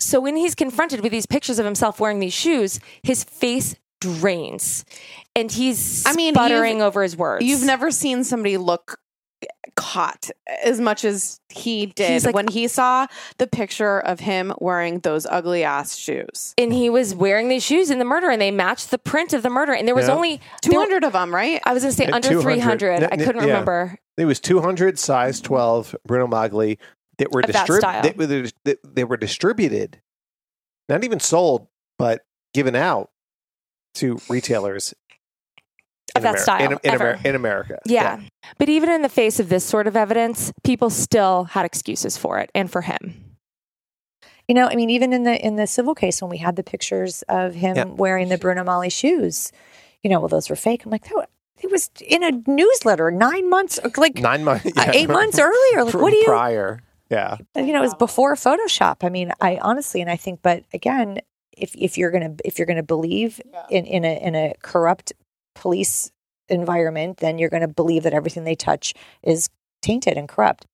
[0.00, 4.84] So when he's confronted with these pictures of himself wearing these shoes, his face drains,
[5.34, 7.44] and he's I mean, sputtering you've- over his words.
[7.44, 8.98] You've never seen somebody look
[9.76, 10.30] caught
[10.62, 13.06] as much as he did like- when he saw
[13.38, 16.54] the picture of him wearing those ugly ass shoes.
[16.56, 19.42] and he was wearing these shoes in the murder, and they matched the print of
[19.42, 19.72] the murder.
[19.72, 20.14] And there was Yeah.
[20.14, 21.60] only 200 of them, right?
[21.64, 22.42] I was going to say At under 200.
[22.42, 23.02] 300.
[23.04, 23.46] I couldn't yeah.
[23.48, 23.98] remember.
[24.16, 26.78] It was 200 size 12 Bruno Magli
[27.18, 27.52] that were distributed.
[27.52, 28.02] that distrib- style.
[28.02, 30.00] that were, that they were distributed,
[30.88, 31.66] not even sold,
[31.98, 33.10] but given out
[33.94, 34.94] to retailers
[36.16, 37.10] Of that Ameri- style, in, in, ever.
[37.14, 37.78] Amer- in America.
[37.86, 38.20] Yeah.
[38.58, 42.38] But even in the face of this sort of evidence, people still had excuses for
[42.38, 43.20] it and for him.
[44.48, 46.62] You know, I mean, even in the in the civil case when we had the
[46.62, 47.84] pictures of him Yeah.
[47.84, 49.50] wearing the Bruno Magli shoes,
[50.02, 50.84] you know, well, those were fake.
[50.84, 51.26] I'm like, that, wa-
[51.62, 55.84] it was in a newsletter nine months, like Nine months, uh, eight months earlier.
[55.84, 56.26] Like, what do you?
[56.26, 56.80] prior?
[57.10, 58.96] Yeah, you know, it was before Photoshop.
[59.02, 61.20] I mean, I honestly, and I think, but again,
[61.56, 63.40] if if you're gonna if you're gonna believe
[63.70, 65.12] in in a in a corrupt
[65.54, 66.10] police
[66.48, 69.48] environment, then you're gonna believe that everything they touch is
[69.82, 70.66] tainted and corrupt.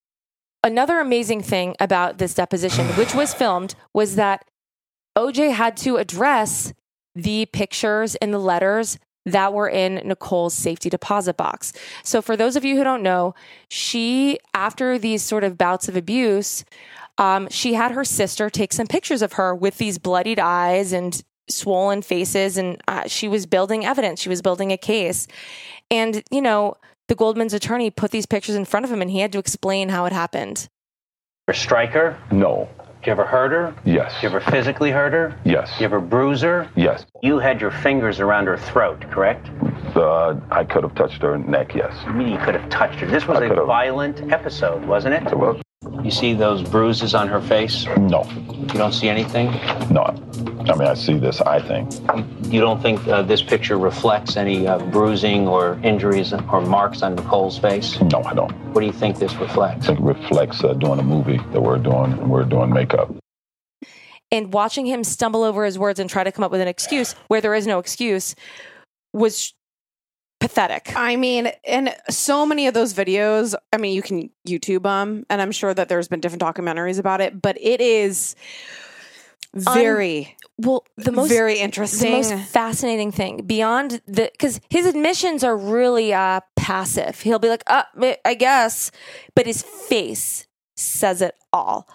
[0.63, 4.45] Another amazing thing about this deposition, which was filmed, was that
[5.17, 6.73] OJ had to address
[7.15, 11.73] the pictures and the letters that were in Nicole's safety deposit box.
[12.03, 13.35] So, for those of you who don't know,
[13.69, 16.65] she, after these sort of bouts of abuse,
[17.21, 21.23] um, she had her sister take some pictures of her with these bloodied eyes and
[21.49, 22.57] swollen faces.
[22.57, 25.29] And uh, she was building evidence, she was building a case.
[25.91, 26.75] And, you know,
[27.09, 29.91] the Goldman's attorney put these pictures in front of him and he had to explain
[29.91, 30.69] how it happened.
[31.47, 32.19] ever strike her?
[32.33, 32.69] No.
[33.01, 33.75] Did you ever hurt her?
[33.85, 34.15] Yes.
[34.15, 35.39] Did you ever physically hurt her?
[35.45, 35.71] Yes.
[35.73, 36.71] Did you ever bruise her?
[36.77, 37.05] Yes.
[37.23, 39.49] You had your fingers around her throat, correct?
[39.95, 41.95] Uh, I could have touched her neck, yes.
[42.07, 43.07] You mean you could have touched her?
[43.07, 45.33] This was I a violent episode, wasn't it?
[45.33, 45.61] It was.
[46.05, 47.87] You see those bruises on her face?
[47.97, 48.25] No.
[48.53, 49.47] You don't see anything?
[49.91, 50.03] No.
[50.03, 51.91] I mean, I see this eye thing.
[52.53, 57.15] You don't think uh, this picture reflects any uh, bruising or injuries or marks on
[57.15, 57.99] Nicole's face?
[58.03, 58.53] No, I don't.
[58.75, 59.85] What do you think this reflects?
[59.85, 63.15] I think it reflects uh, doing a movie that we're doing, and we're doing makeup.
[64.31, 67.15] And watching him stumble over his words and try to come up with an excuse
[67.29, 68.35] where there is no excuse
[69.15, 69.55] was
[70.41, 70.93] pathetic.
[70.97, 75.41] I mean, and so many of those videos, I mean, you can YouTube them, and
[75.41, 78.35] I'm sure that there's been different documentaries about it, but it is
[79.55, 82.11] very, well, the most very interesting.
[82.11, 87.21] The most fascinating thing beyond the because his admissions are really uh, passive.
[87.21, 87.85] He'll be like, uh,
[88.25, 88.91] I guess,
[89.35, 91.89] but his face says it all.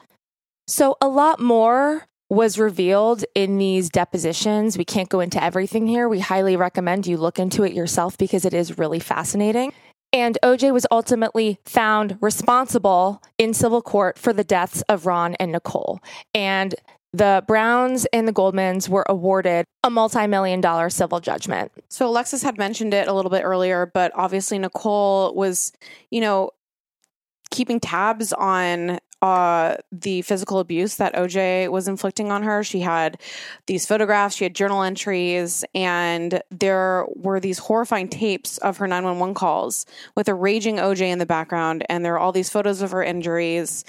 [0.67, 4.77] So a lot more was revealed in these depositions.
[4.77, 6.09] We can't go into everything here.
[6.09, 9.73] We highly recommend you look into it yourself because it is really fascinating.
[10.11, 15.51] And OJ was ultimately found responsible in civil court for the deaths of Ron and
[15.51, 15.99] Nicole.
[16.33, 16.73] And
[17.11, 21.71] the Browns and the Goldmans were awarded a multi million dollar civil judgment.
[21.89, 25.71] So Alexis had mentioned it a little bit earlier, but obviously Nicole was,
[26.11, 26.51] you know,
[27.49, 32.63] keeping tabs on uh, the physical abuse that OJ was inflicting on her.
[32.63, 33.19] She had
[33.65, 39.33] these photographs, she had journal entries, and there were these horrifying tapes of her 911
[39.33, 41.83] calls with a raging OJ in the background.
[41.89, 43.83] And there are all these photos of her injuries.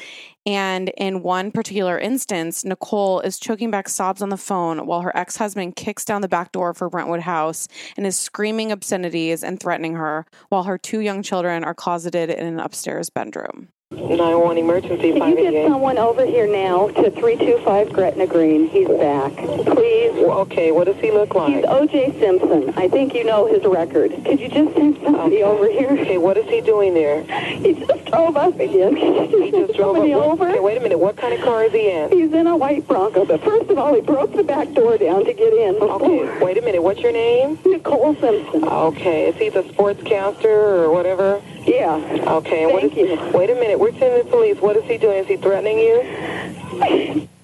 [0.47, 5.15] And in one particular instance, Nicole is choking back sobs on the phone while her
[5.17, 9.43] ex husband kicks down the back door of her Brentwood house and is screaming obscenities
[9.43, 13.69] and threatening her while her two young children are closeted in an upstairs bedroom.
[13.97, 18.69] 911 emergency Can you get someone over here now to 325 Gretna Green?
[18.69, 19.33] He's back.
[19.35, 20.13] Please.
[20.13, 21.55] okay, what does he look like?
[21.55, 22.19] He's O.J.
[22.21, 22.75] Simpson.
[22.77, 24.13] I think you know his record.
[24.25, 25.89] Could you just send somebody over here?
[25.93, 27.23] Okay, what is he doing there?
[27.57, 28.97] He just drove up again.
[28.97, 30.03] You just drove up.
[30.05, 30.49] over?
[30.49, 30.99] Okay, wait a minute.
[30.99, 32.11] What kind of car is he in?
[32.13, 35.25] He's in a white Bronco, but first of all, he broke the back door down
[35.25, 35.75] to get in.
[35.75, 36.03] Before.
[36.03, 36.83] Okay, wait a minute.
[36.83, 37.59] What's your name?
[37.65, 38.63] Nicole Simpson.
[38.65, 41.41] Okay, is he the sportscaster or whatever?
[41.67, 41.97] Yeah.
[42.27, 43.31] Okay, Thank is, you.
[43.37, 43.81] wait a minute.
[43.87, 44.61] We're sending the police.
[44.61, 45.19] What is he doing?
[45.19, 46.01] Is he threatening you?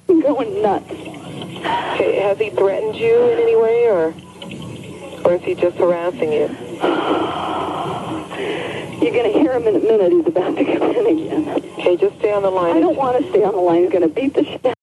[0.08, 0.90] I'm going nuts.
[0.90, 4.12] Okay, has he threatened you in any way, or
[5.24, 6.48] or is he just harassing you?
[9.00, 10.10] You're going to hear him in a minute.
[10.10, 11.48] He's about to come in again.
[11.78, 12.76] Okay, just stay on the line.
[12.76, 13.82] I don't want to stay on the line.
[13.84, 14.74] He's going to beat the shit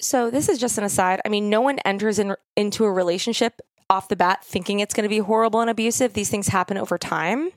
[0.00, 1.20] So this is just an aside.
[1.24, 5.04] I mean, no one enters in, into a relationship off the bat thinking it's going
[5.04, 6.14] to be horrible and abusive.
[6.14, 7.52] These things happen over time.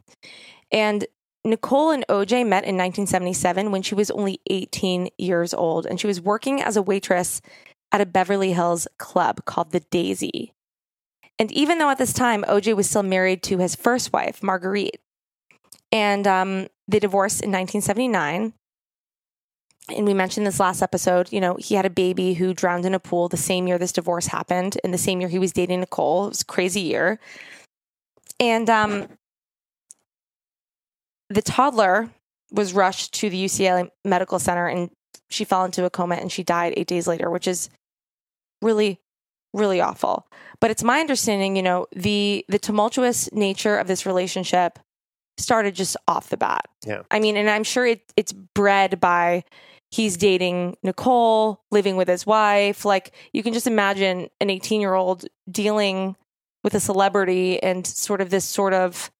[0.72, 1.08] And
[1.46, 6.08] Nicole and OJ met in 1977 when she was only 18 years old, and she
[6.08, 7.42] was working as a waitress
[7.92, 10.54] at a Beverly Hills club called the Daisy.
[11.38, 15.02] And even though at this time OJ was still married to his first wife, Marguerite,
[15.92, 18.54] and um, they divorced in 1979.
[19.90, 22.94] And we mentioned this last episode, you know, he had a baby who drowned in
[22.94, 25.82] a pool the same year this divorce happened, and the same year he was dating
[25.82, 26.28] Nicole.
[26.28, 27.20] It was a crazy year.
[28.40, 29.08] And um,
[31.34, 32.10] the toddler
[32.52, 34.90] was rushed to the UCLA Medical Center and
[35.30, 37.70] she fell into a coma and she died eight days later, which is
[38.62, 39.00] really,
[39.54, 40.28] really awful.
[40.62, 44.80] But it's my understanding, you know, the the tumultuous nature of this relationship
[45.38, 46.68] started just off the bat.
[46.86, 47.02] Yeah.
[47.10, 49.44] I mean, and I'm sure it, it's bred by
[49.92, 52.86] he's dating Nicole, living with his wife.
[52.86, 56.16] Like you can just imagine an 18 year old dealing
[56.64, 59.12] with a celebrity and sort of this sort of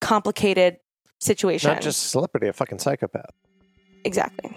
[0.00, 0.78] complicated
[1.20, 1.70] situation.
[1.70, 3.30] Not just celebrity, a fucking psychopath.
[4.04, 4.56] exactly.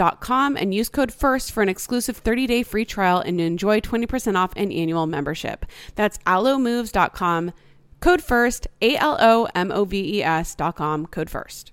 [0.00, 4.72] and use code FIRST for an exclusive 30-day free trial and enjoy 20% off an
[4.72, 5.66] annual membership.
[5.94, 7.52] That's alomoves.com.
[8.00, 11.72] Code FIRST, A L O M O V E S dot com, code FIRST.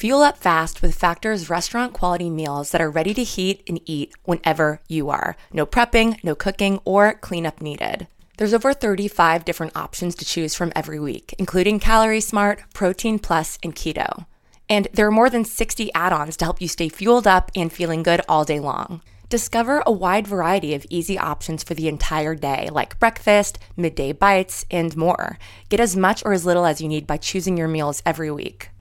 [0.00, 4.14] Fuel up fast with Factor's restaurant quality meals that are ready to heat and eat
[4.24, 5.36] whenever you are.
[5.52, 8.08] No prepping, no cooking, or cleanup needed.
[8.38, 13.58] There's over 35 different options to choose from every week, including Calorie Smart, Protein Plus,
[13.62, 14.24] and Keto.
[14.70, 17.70] And there are more than 60 add ons to help you stay fueled up and
[17.70, 19.02] feeling good all day long.
[19.28, 24.64] Discover a wide variety of easy options for the entire day, like breakfast, midday bites,
[24.70, 25.36] and more.
[25.68, 28.70] Get as much or as little as you need by choosing your meals every week.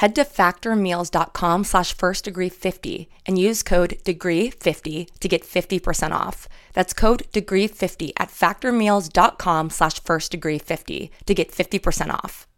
[0.00, 6.48] Head to factormeals.com slash first degree 50 and use code degree50 to get 50% off.
[6.72, 12.48] That's code degree50 at factormeals.com slash first degree 50 to get 50% off.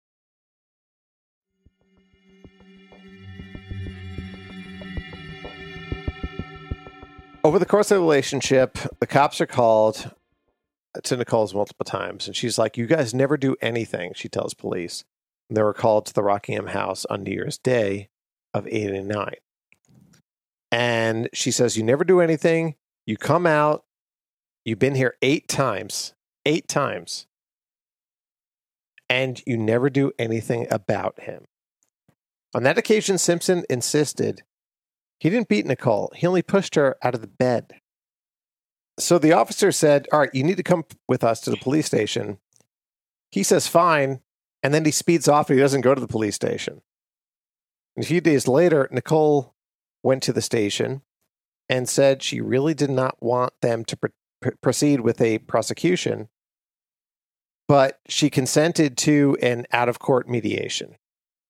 [7.42, 10.12] Over the course of the relationship, the cops are called
[11.02, 15.02] to Nicole's multiple times, and she's like, "You guys never do anything." She tells police.
[15.54, 18.08] They were called to the Rockingham house on New Year's Day
[18.54, 19.34] of '89,
[20.70, 22.76] and she says, "You never do anything.
[23.06, 23.84] You come out.
[24.64, 26.14] You've been here eight times,
[26.46, 27.26] eight times,
[29.08, 31.46] and you never do anything about him."
[32.54, 34.42] On that occasion, Simpson insisted
[35.22, 36.12] he didn't beat Nicole.
[36.16, 37.74] He only pushed her out of the bed.
[38.98, 41.86] So the officer said, All right, you need to come with us to the police
[41.86, 42.38] station.
[43.30, 44.20] He says, Fine.
[44.62, 46.82] And then he speeds off and he doesn't go to the police station.
[47.96, 49.54] And a few days later, Nicole
[50.02, 51.02] went to the station
[51.68, 54.06] and said she really did not want them to pr-
[54.40, 56.28] pr- proceed with a prosecution,
[57.68, 60.96] but she consented to an out of court mediation.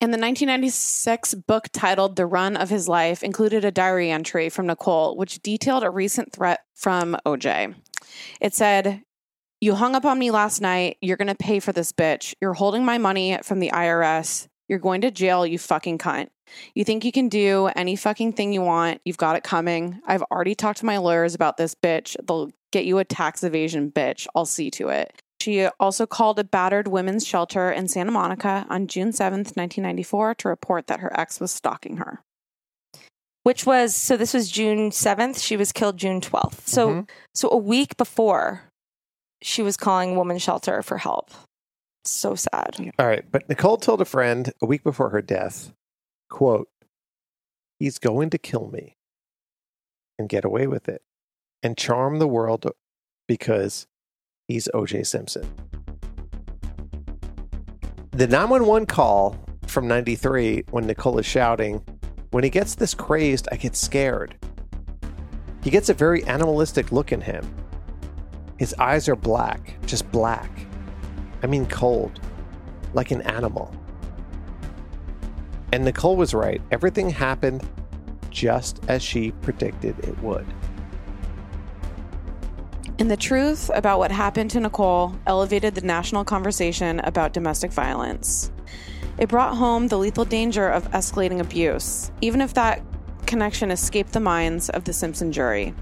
[0.01, 4.67] In the 1996 book titled The Run of His Life included a diary entry from
[4.67, 7.73] Nicole, which detailed a recent threat from OJ.
[8.41, 9.03] It said,
[9.63, 10.97] You hung up on me last night.
[10.99, 12.33] You're going to pay for this bitch.
[12.41, 14.49] You're holding my money from the IRS.
[14.67, 16.27] You're going to jail, you fucking cunt.
[16.75, 18.99] You think you can do any fucking thing you want.
[19.05, 20.01] You've got it coming.
[20.05, 22.17] I've already talked to my lawyers about this bitch.
[22.27, 24.27] They'll get you a tax evasion bitch.
[24.35, 25.13] I'll see to it.
[25.39, 30.49] She also called a battered women's shelter in Santa Monica on June 7th, 1994, to
[30.49, 32.21] report that her ex was stalking her.
[33.43, 36.67] Which was so this was June 7th, she was killed June 12th.
[36.67, 37.09] So Mhm.
[37.33, 38.63] so a week before
[39.43, 41.29] she was calling Woman shelter for help.
[42.05, 42.91] So sad.
[42.97, 45.73] All right, but Nicole told a friend a week before her death,
[46.29, 46.69] quote,
[47.79, 48.97] he's going to kill me
[50.17, 51.01] and get away with it
[51.61, 52.65] and charm the world
[53.27, 53.87] because
[54.47, 55.49] he's OJ Simpson.
[58.11, 61.83] The 911 call from 93 when Nicole is shouting,
[62.31, 64.37] when he gets this crazed, I get scared.
[65.63, 67.43] He gets a very animalistic look in him.
[68.63, 70.49] His eyes are black, just black.
[71.43, 72.21] I mean, cold,
[72.93, 73.75] like an animal.
[75.73, 76.61] And Nicole was right.
[76.71, 77.67] Everything happened
[78.29, 80.45] just as she predicted it would.
[82.99, 88.49] And the truth about what happened to Nicole elevated the national conversation about domestic violence.
[89.17, 92.81] It brought home the lethal danger of escalating abuse, even if that
[93.25, 95.75] connection escaped the minds of the Simpson jury.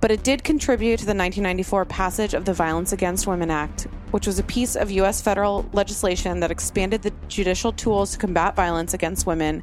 [0.00, 4.26] But it did contribute to the 1994 passage of the Violence Against Women Act, which
[4.26, 5.20] was a piece of U.S.
[5.20, 9.62] federal legislation that expanded the judicial tools to combat violence against women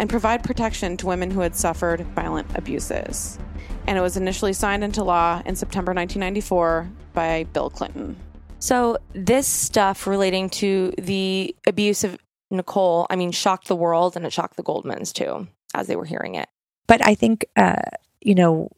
[0.00, 3.38] and provide protection to women who had suffered violent abuses.
[3.86, 8.16] And it was initially signed into law in September 1994 by Bill Clinton.
[8.58, 12.18] So this stuff relating to the abuse of
[12.50, 16.04] Nicole, I mean, shocked the world and it shocked the Goldmans too, as they were
[16.04, 16.48] hearing it.
[16.86, 17.82] But I think, uh,
[18.20, 18.70] you know,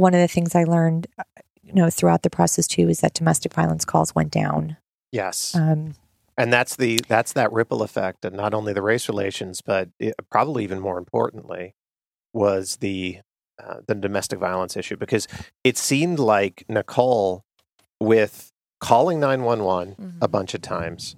[0.00, 1.24] one of the things I learned, uh,
[1.62, 4.76] you know, throughout the process too, is that domestic violence calls went down.
[5.12, 5.54] Yes.
[5.54, 5.94] Um,
[6.38, 10.14] and that's the that's that ripple effect and not only the race relations but it,
[10.30, 11.74] probably even more importantly
[12.32, 13.18] was the
[13.62, 15.28] uh, the domestic violence issue because
[15.64, 17.44] it seemed like Nicole
[18.00, 21.14] with calling 911 a bunch of times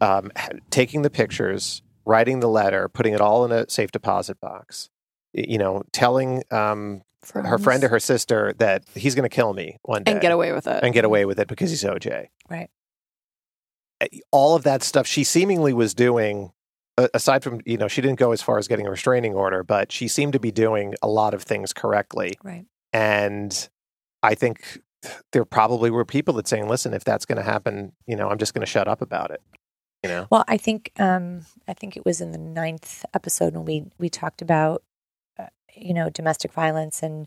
[0.00, 0.32] um,
[0.70, 4.90] taking the pictures writing the letter putting it all in a safe deposit box
[5.32, 7.02] you know telling um,
[7.32, 10.32] her friend or her sister that he's going to kill me one day And get
[10.32, 10.82] away with it.
[10.82, 12.68] and get away with it because he's OJ right.
[14.30, 16.52] all of that stuff she seemingly was doing
[17.12, 19.90] aside from you know she didn't go as far as getting a restraining order but
[19.90, 22.66] she seemed to be doing a lot of things correctly Right.
[22.92, 23.68] and
[24.22, 24.78] i think
[25.32, 28.38] there probably were people that saying listen if that's going to happen you know i'm
[28.38, 29.42] just going to shut up about it
[30.04, 33.64] you know Well, I think um, I think it was in the ninth episode when
[33.64, 34.82] we we talked about
[35.76, 37.26] you know domestic violence, and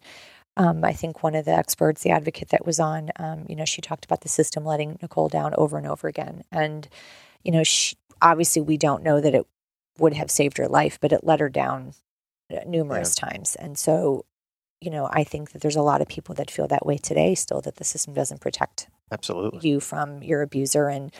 [0.55, 3.65] um, I think one of the experts, the advocate that was on, um, you know,
[3.65, 6.87] she talked about the system letting Nicole down over and over again, and
[7.43, 9.45] you know, she, obviously we don't know that it
[9.99, 11.93] would have saved her life, but it let her down
[12.51, 14.25] uh, numerous times, and so.
[14.79, 17.33] You know, I think that there's a lot of people that feel that way today
[17.33, 19.67] still that the system doesn't protect absolutely.
[19.67, 20.87] you from your abuser.
[20.87, 21.11] And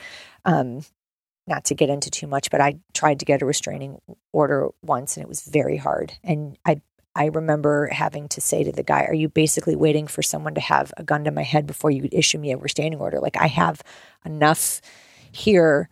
[0.45, 0.85] um
[1.47, 3.99] not to get into too much but i tried to get a restraining
[4.33, 6.13] order once and it was very hard.
[6.23, 6.81] And i
[7.17, 10.61] i remember having to say to the guy are you basically waiting for someone to
[10.61, 13.19] have a gun to my head before you issue me a restraining order?
[13.19, 13.81] Like i have
[14.25, 14.81] enough
[15.31, 15.89] here.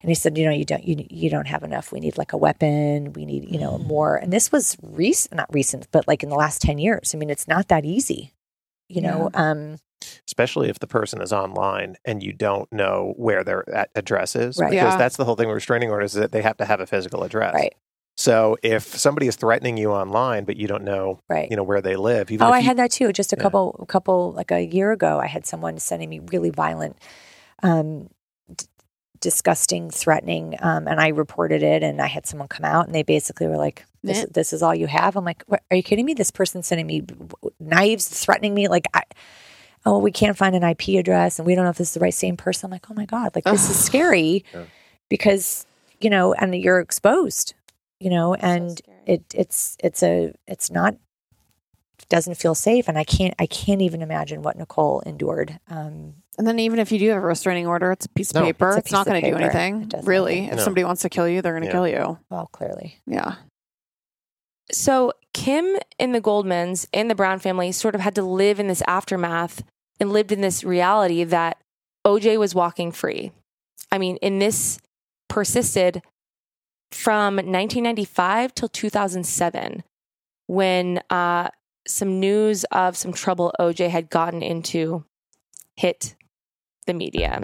[0.00, 1.90] And he said you know you don't you, you don't have enough.
[1.92, 3.12] We need like a weapon.
[3.14, 4.14] We need you know more.
[4.16, 7.14] And this was recent not recent but like in the last 10 years.
[7.14, 8.32] I mean it's not that easy
[8.88, 9.76] you know um
[10.26, 13.64] especially if the person is online and you don't know where their
[13.96, 14.70] address is Right.
[14.70, 14.96] because Yeah.
[14.96, 17.24] that's the whole thing with restraining orders is that they have to have a physical
[17.24, 17.52] address.
[17.54, 17.74] Right.
[18.18, 21.48] So if somebody is threatening you online, but you don't know, Right.
[21.48, 23.12] you know, where they live, even oh, if I you- had that too.
[23.12, 23.42] Just a Yeah.
[23.44, 26.96] couple, couple, like a year ago, I had someone sending me really violent,
[27.62, 28.08] um,
[28.52, 28.66] d-
[29.20, 31.84] disgusting, threatening, um, and I reported it.
[31.84, 34.24] And I had someone come out, and they basically were like, "This, Yeah.
[34.34, 36.14] this is all you have." I'm like, "Are you kidding me?
[36.14, 37.04] This person sending me
[37.60, 39.02] knives, threatening me, like I."
[39.86, 42.00] Oh, we can't find an IP address, and we don't know if this is the
[42.00, 42.66] right same person.
[42.66, 44.44] I'm like, oh my god, like this is scary
[45.08, 45.66] because
[46.00, 47.54] you know, and you're exposed,
[48.00, 50.96] you know, and it it's it's a it's not
[52.08, 55.58] doesn't feel safe, and I can't I can't even imagine what Nicole endured.
[55.68, 58.36] Um, And then even if you do have a restraining order, it's a piece of
[58.36, 58.42] No.
[58.44, 58.68] paper.
[58.70, 59.90] It's It's, not going to do anything.
[60.04, 60.40] Really.
[60.42, 60.52] nothing.
[60.52, 60.62] If No.
[60.64, 61.72] somebody wants to kill you, they're going to Yeah.
[61.72, 62.18] kill you.
[62.30, 63.34] well, clearly, Yeah.
[64.70, 68.66] So Kim and the Goldmans and the Brown family sort of had to live in
[68.68, 69.62] this aftermath
[69.98, 71.58] and lived in this reality that
[72.06, 73.32] OJ was walking free.
[73.90, 74.78] I mean, and this
[75.28, 76.02] persisted
[76.90, 79.82] from 1995 till 2007
[80.46, 81.48] when uh,
[81.86, 85.04] some news of some trouble OJ had gotten into
[85.76, 86.16] hit
[86.86, 87.42] the media.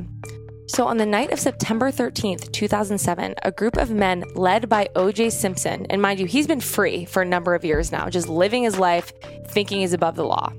[0.67, 5.31] So, on the night of September 13th, 2007, a group of men led by OJ
[5.31, 8.63] Simpson, and mind you, he's been free for a number of years now, just living
[8.63, 9.13] his life
[9.49, 10.51] thinking he's above the law.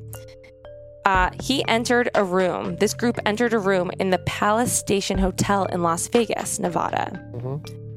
[1.05, 5.65] Uh, he entered a room, this group entered a room in the Palace Station Hotel
[5.65, 7.19] in Las Vegas, Nevada.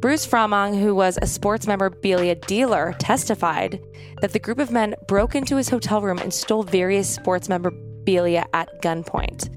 [0.01, 3.81] Bruce Fromong, who was a sports memorabilia dealer, testified
[4.21, 8.47] that the group of men broke into his hotel room and stole various sports memorabilia
[8.55, 9.53] at gunpoint.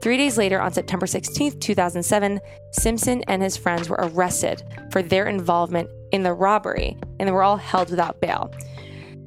[0.00, 2.38] Three days later, on September 16th, 2007,
[2.70, 7.42] Simpson and his friends were arrested for their involvement in the robbery, and they were
[7.42, 8.52] all held without bail.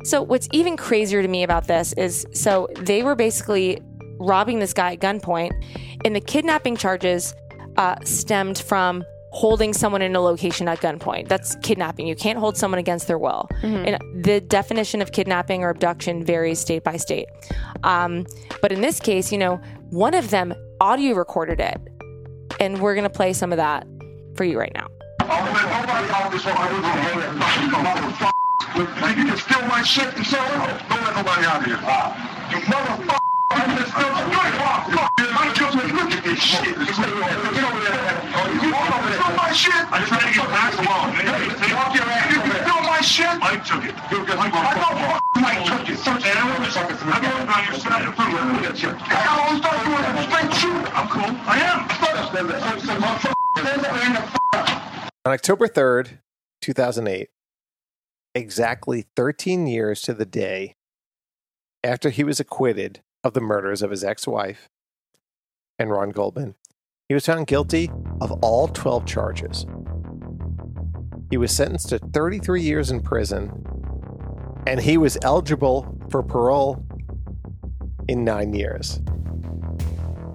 [0.05, 3.82] So, what's even crazier to me about this is so they were basically
[4.17, 5.51] robbing this guy at gunpoint,
[6.05, 7.36] and the kidnapping charges
[7.75, 9.03] uh, stemmed from
[9.34, 11.27] holding someone in a location at gunpoint.
[11.29, 12.05] That's kidnapping.
[12.05, 13.47] You can't hold someone against their will.
[13.63, 13.88] Mhm.
[13.88, 17.27] And the definition of kidnapping or abduction varies state by state.
[17.84, 18.25] Um,
[18.61, 19.59] but in this case, you know,
[19.89, 21.79] one of them audio recorded it.
[22.59, 23.88] And we're going to play some of that
[24.36, 24.88] for you right now.
[28.75, 31.75] You can steal my shit and so don't let nobody out here.
[32.51, 33.20] You motherfucker.
[55.25, 56.19] On October 3rd,
[56.61, 57.29] 2008,
[58.34, 60.75] exactly 13 years to the day
[61.84, 64.69] after he was acquitted of the murders of his ex wife
[65.82, 66.55] and Ron Goldman,
[67.09, 69.65] he was found guilty of all 12 charges.
[71.29, 73.51] He was sentenced to 33 years in prison,
[74.67, 76.86] and he was eligible for parole
[78.07, 79.01] in nine years.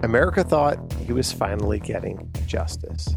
[0.03, 3.15] America thought he was finally getting justice.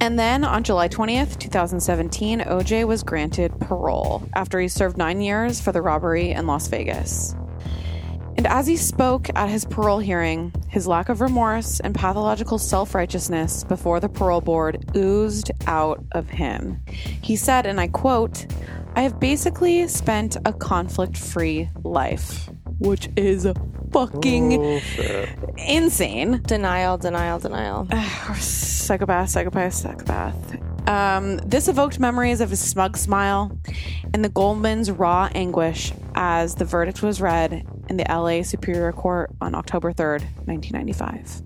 [0.00, 5.60] And then on July 20th, 2017, OJ was granted parole after he served nine years
[5.60, 7.34] for the robbery in Las Vegas.
[8.38, 12.94] And as he spoke at his parole hearing, his lack of remorse and pathological self
[12.94, 16.80] righteousness before the parole board oozed out of him.
[16.86, 18.46] He said, and I quote,
[18.94, 23.44] I have basically spent a conflict free life, which is
[23.92, 24.52] fucking
[25.56, 26.40] insane.
[26.46, 27.88] Denial, denial, denial.
[28.36, 30.88] psychopath, psychopath, psychopath.
[30.88, 33.58] Um, this evoked memories of his smug smile
[34.14, 39.30] and the Goldman's raw anguish as the verdict was read in the LA Superior Court
[39.40, 41.42] on October 3rd, 1995.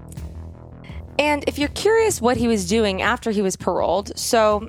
[1.19, 4.69] And if you're curious what he was doing after he was paroled, so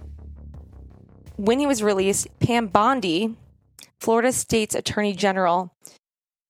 [1.37, 3.35] when he was released, Pam Bondi,
[3.99, 5.73] Florida State's Attorney General,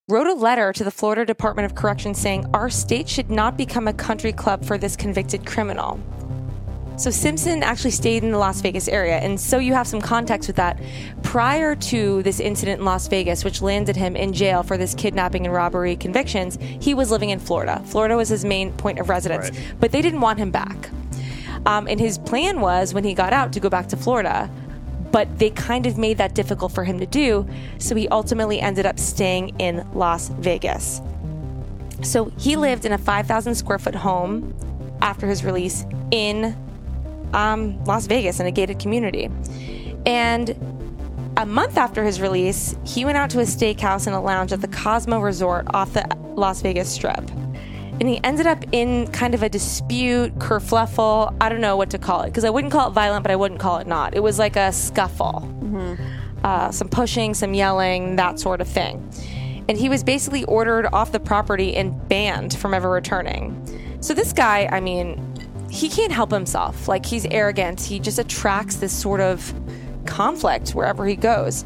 [0.09, 3.87] wrote a letter to the Florida Department of Corrections saying, Our state should not become
[3.87, 5.99] a country club for this convicted criminal.
[6.95, 9.17] So Simpson actually stayed in the Las Vegas area.
[9.17, 10.79] And so you have some context with that.
[11.23, 15.45] Prior to this incident in Las Vegas, which landed him in jail for this kidnapping
[15.45, 17.81] and robbery convictions, he was living in Florida.
[17.85, 20.89] Florida was his main point of residence, but they didn't want him back.
[21.65, 24.49] Um, and his plan was when he got out to go back to Florida,
[25.11, 27.47] but they kind of made that difficult for him to do.
[27.79, 31.01] So he ultimately ended up staying in Las Vegas.
[32.03, 34.53] So he lived in a 5,000 square foot home
[35.01, 36.55] after his release in
[37.33, 39.29] um, Las Vegas in a gated community.
[40.05, 40.55] And
[41.37, 44.61] a month after his release, he went out to a steakhouse and a lounge at
[44.61, 46.05] the Cosmo Resort off the
[46.35, 47.29] Las Vegas Strip.
[47.99, 51.35] And he ended up in kind of a dispute, kerfluffle.
[51.39, 53.35] I don't know what to call it because I wouldn't call it violent, but I
[53.35, 54.15] wouldn't call it not.
[54.15, 55.47] It was like a scuffle,
[56.43, 59.09] uh, some pushing, some yelling, that sort of thing.
[59.69, 63.55] And he was basically ordered off the property and banned from ever returning.
[64.01, 65.32] So this guy, I mean,
[65.73, 66.87] he can't help himself.
[66.87, 67.81] Like he's arrogant.
[67.81, 69.51] He just attracts this sort of
[70.05, 71.65] conflict wherever he goes.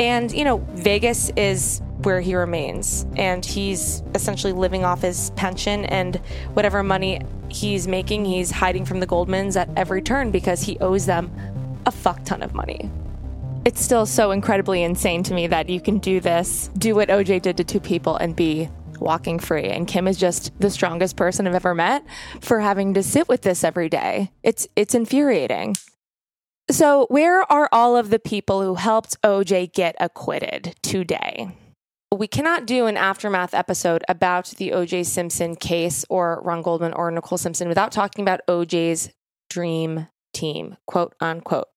[0.00, 3.06] And, you know, Vegas is where he remains.
[3.16, 6.16] And he's essentially living off his pension and
[6.54, 11.04] whatever money he's making, he's hiding from the Goldmans at every turn because he owes
[11.04, 11.30] them
[11.84, 12.90] a fuck ton of money.
[13.66, 17.42] It's still so incredibly insane to me that you can do this, do what OJ
[17.42, 18.70] did to two people, and be
[19.00, 19.64] walking free.
[19.64, 22.04] And Kim is just the strongest person I've ever met
[22.40, 24.32] for having to sit with this every day.
[24.42, 25.76] It's it's infuriating.
[26.68, 31.56] So, where are all of the people who helped OJ get acquitted today?
[32.12, 37.10] We cannot do an aftermath episode about the OJ Simpson case or Ron Goldman or
[37.10, 39.10] Nicole Simpson without talking about OJ's
[39.48, 41.68] dream team, quote unquote.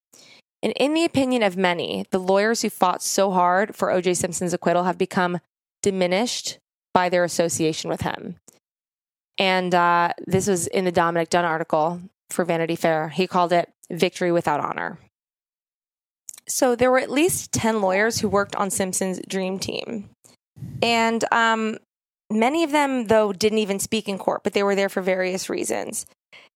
[0.61, 4.53] And in the opinion of many, the lawyers who fought so hard for OJ Simpson's
[4.53, 5.39] acquittal have become
[5.81, 6.59] diminished
[6.93, 8.35] by their association with him.
[9.37, 13.09] And uh, this was in the Dominick Dunne article for Vanity Fair.
[13.09, 14.99] He called it Victory Without Honor.
[16.47, 20.09] So there were at least 10 lawyers who worked on Simpson's dream team.
[20.81, 21.77] And um,
[22.31, 25.49] many of them, though, didn't even speak in court, but they were there for various
[25.49, 26.05] reasons.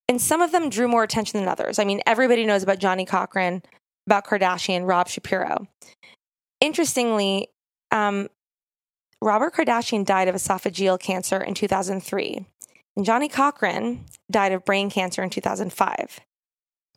[0.10, 1.80] And some of them drew more attention than others.
[1.80, 3.64] I mean, everybody knows about Johnnie Cochran,
[4.08, 5.68] about Kardashian, Rob Shapiro.
[6.60, 7.48] Interestingly,
[7.92, 8.28] um,
[9.24, 12.46] Robert Kardashian died of esophageal cancer in 2003,
[12.98, 16.20] and Johnnie Cochran died of brain cancer in 2005.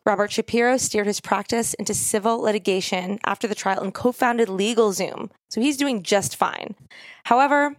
[0.04, 5.30] Robert Shapiro steered his practice into civil litigation after the trial and co founded LegalZoom.
[5.50, 6.74] So he's doing just fine.
[7.26, 7.76] However,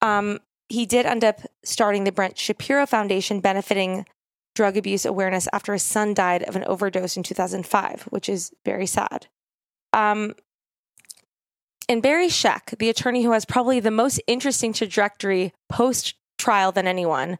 [0.00, 0.40] um,
[0.70, 4.06] he did end up starting the Brent Shapiro Foundation benefiting
[4.54, 8.86] drug abuse awareness after his son died of an overdose in 2005, which is very
[8.86, 9.26] sad.
[9.92, 10.34] Um,
[11.88, 16.86] and Barry Scheck, the attorney who has probably the most interesting trajectory post trial than
[16.86, 17.38] anyone,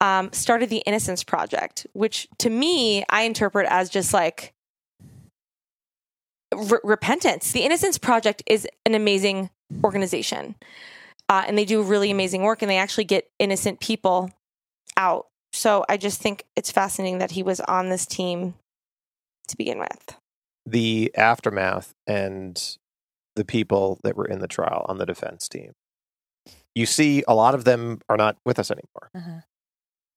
[0.00, 4.54] um, started the Innocence Project, which to me, I interpret as just like
[6.54, 7.52] re- repentance.
[7.52, 9.50] The Innocence Project is an amazing
[9.84, 10.54] organization,
[11.28, 14.30] uh, and they do really amazing work, and they actually get innocent people
[14.96, 15.26] out.
[15.52, 18.54] So I just think it's fascinating that he was on this team
[19.48, 20.16] to begin with.
[20.66, 22.78] The aftermath and
[23.36, 25.72] the people that were in the trial on the defense team.
[26.74, 29.10] You see, a lot of them are not with us anymore.
[29.14, 29.40] Uh-huh.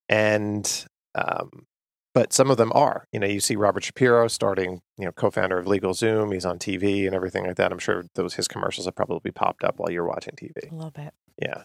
[0.10, 0.86] and
[1.16, 1.66] um,
[2.14, 3.06] but some of them are.
[3.12, 6.32] You know, you see Robert Shapiro starting, you know, co-founder of LegalZoom.
[6.34, 7.72] He's on TV and everything like that.
[7.72, 10.72] I'm sure those his commercials have probably popped up while you're watching TV.
[10.72, 11.14] A little bit.
[11.42, 11.64] Yeah,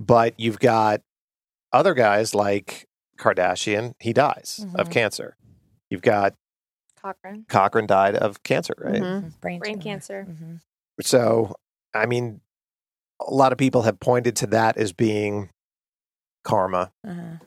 [0.00, 1.02] but you've got
[1.72, 2.86] other guys like
[3.18, 3.92] Kardashian.
[4.00, 4.92] He dies of Mhm.
[4.92, 5.36] cancer.
[5.90, 6.34] You've got
[7.08, 7.46] Cochran.
[7.48, 9.00] Cochran died of cancer, right?
[9.40, 9.82] Brain, Brain tumor.
[9.82, 10.26] cancer.
[11.00, 11.54] So,
[11.94, 12.40] I mean,
[13.20, 15.50] a lot of people have pointed to that as being
[16.44, 16.92] karma.
[17.06, 17.44] Uh-huh.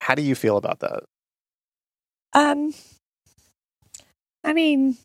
[0.00, 1.04] How do you feel about that?
[2.34, 2.74] Um,
[4.44, 4.96] I mean,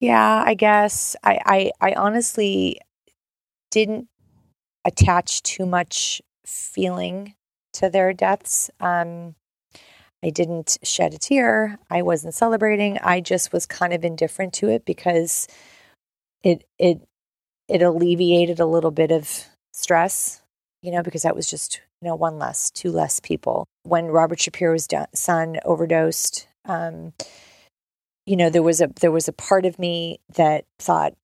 [0.00, 2.80] yeah, I guess I, I, I honestly
[3.70, 4.08] didn't
[4.84, 7.34] attach too much feeling
[7.74, 8.70] to their deaths.
[8.80, 9.34] Um,
[10.22, 11.78] I didn't shed a tear.
[11.90, 12.98] I wasn't celebrating.
[12.98, 15.46] I just was kind of indifferent to it because
[16.42, 17.00] it it
[17.68, 20.42] it alleviated a little bit of stress,
[20.82, 23.66] you know, because that was just you know one less, two less people.
[23.84, 27.12] When Robert Shapiro's son overdosed, um,
[28.26, 31.14] you know, there was a there was a part of me that thought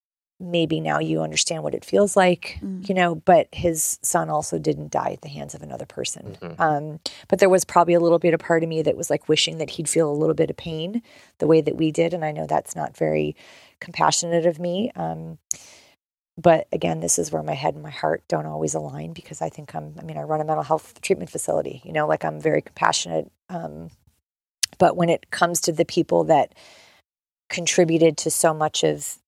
[0.41, 2.59] maybe now you understand what it feels like,
[2.89, 6.37] you know, but his son also didn't die at the hands of another person.
[6.59, 9.29] Um, but there was probably a little bit of part of me that was like
[9.29, 11.03] wishing that he'd feel a little bit of pain
[11.39, 12.13] the way that we did.
[12.13, 13.37] And I know that's not very
[13.81, 14.91] compassionate of me.
[14.97, 15.39] Um,
[16.37, 19.49] but again, this is where my head and my heart don't always align because I
[19.49, 22.41] think I'm, I mean, I run a mental health treatment facility, you know, like I'm
[22.41, 23.31] very compassionate.
[23.49, 23.91] Um,
[24.79, 26.55] but when it comes to the people that
[27.49, 29.19] contributed to so much of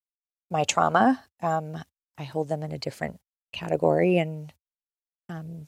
[0.51, 1.83] my trauma, um,
[2.19, 3.19] I hold them in a different
[3.53, 4.19] category.
[4.19, 4.53] And
[5.29, 5.67] um,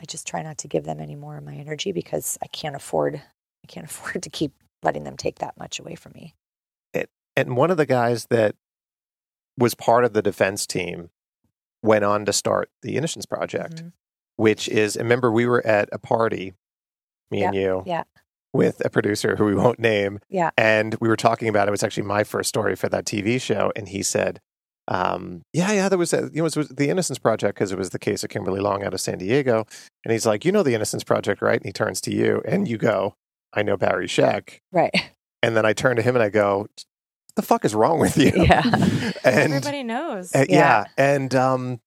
[0.00, 2.76] I just try not to give them any more of my energy because I can't
[2.76, 6.34] afford, I can't afford to keep letting them take that much away from me.
[6.94, 8.54] It, and one of the guys that
[9.56, 11.10] was part of the defense team
[11.82, 13.88] went on to start the Innocence Project, Mm-hmm.
[14.36, 16.54] which is, remember, we were at a party,
[17.30, 18.04] me and you, Yeah.
[18.54, 20.20] With a producer who we won't name.
[20.30, 20.50] Yeah.
[20.56, 23.70] And we were talking about it was actually my first story for that TV show.
[23.76, 24.40] And he said,
[24.88, 27.78] um, yeah, yeah, there was a, you know, it was the Innocence Project because it
[27.78, 29.66] was the case of Kimberly Long out of San Diego.
[30.02, 31.56] And he's like, you know, the Innocence Project, right?
[31.60, 33.14] And he turns to you and you go,
[33.52, 34.60] I know Barry Scheck.
[34.72, 34.94] Right.
[35.42, 36.68] And then I turn to him and I go,
[37.36, 38.32] the fuck is wrong with you?
[38.34, 38.62] Yeah.
[39.24, 40.34] and Everybody knows.
[40.34, 40.86] uh, yeah.
[40.96, 41.80] And um,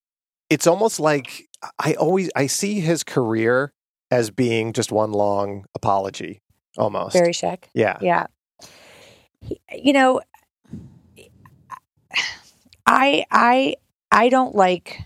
[0.50, 1.50] it's almost like
[1.80, 3.74] I always I see his career
[4.12, 6.41] as being just one long apology,
[6.78, 7.14] almost.
[7.14, 7.66] Barry Scheck.
[7.74, 7.98] Yeah.
[8.02, 8.28] Yeah.
[9.42, 10.22] He- You know,
[12.86, 13.76] I I
[14.12, 15.00] I don't like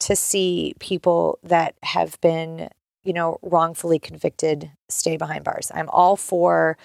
[0.00, 2.68] to see people that have been,
[3.02, 5.70] you know, wrongfully convicted stay behind bars.
[5.74, 6.76] I'm all for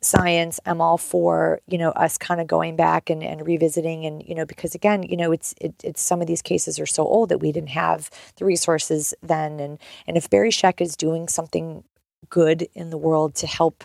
[0.00, 0.60] science.
[0.66, 4.34] I'm all for, you know, us kind of going back and, and revisiting and, you
[4.34, 7.28] know, because again, you know, it's it, it's some of these cases are so old
[7.28, 11.84] that we didn't have the resources then and and if Barry Scheck is doing something
[12.28, 13.84] good in the world to help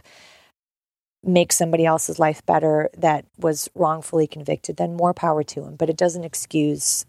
[1.23, 5.75] make somebody else's life better that was wrongfully convicted, then more power to him.
[5.75, 7.05] But it doesn't excuse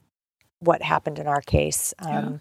[0.60, 1.94] what happened in our case.
[1.98, 2.40] Um,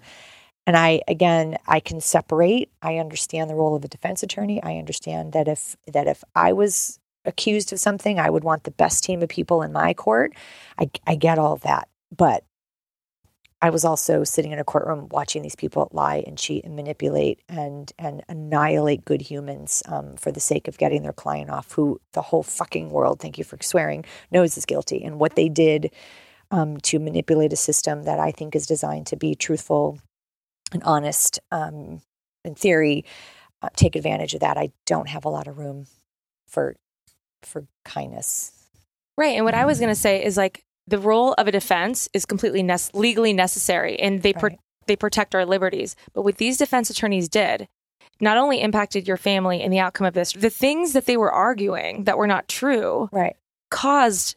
[0.67, 2.69] And I, again, I can separate.
[2.83, 4.61] I understand the role of a defense attorney.
[4.61, 8.71] I understand that if that if I was accused of something, I would want the
[8.71, 10.33] best team of people in my court.
[10.77, 12.43] I, I get all of that, but
[13.61, 17.41] I was also sitting in a courtroom watching these people lie and cheat and manipulate
[17.47, 22.01] and and annihilate good humans um, for the sake of getting their client off, who
[22.13, 25.03] the whole fucking world, thank you for swearing, knows is guilty.
[25.03, 25.91] And what they did
[26.49, 29.99] um, to manipulate a system that I think is designed to be truthful
[30.73, 32.01] and honest, um,
[32.43, 33.05] in theory,
[33.61, 34.57] uh, take advantage of that.
[34.57, 35.85] I don't have a lot of room
[36.47, 36.75] for
[37.43, 38.53] for kindness.
[39.17, 39.35] Right.
[39.35, 42.25] And what I was going to say is like the role of a defense is
[42.25, 44.57] completely nec- legally necessary and they pro-
[44.87, 45.95] they protect our liberties.
[46.13, 47.67] But what these defense attorneys did
[48.19, 51.31] not only impacted your family and the outcome of this, the things that they were
[51.31, 53.35] arguing that were not true right.
[53.69, 54.35] caused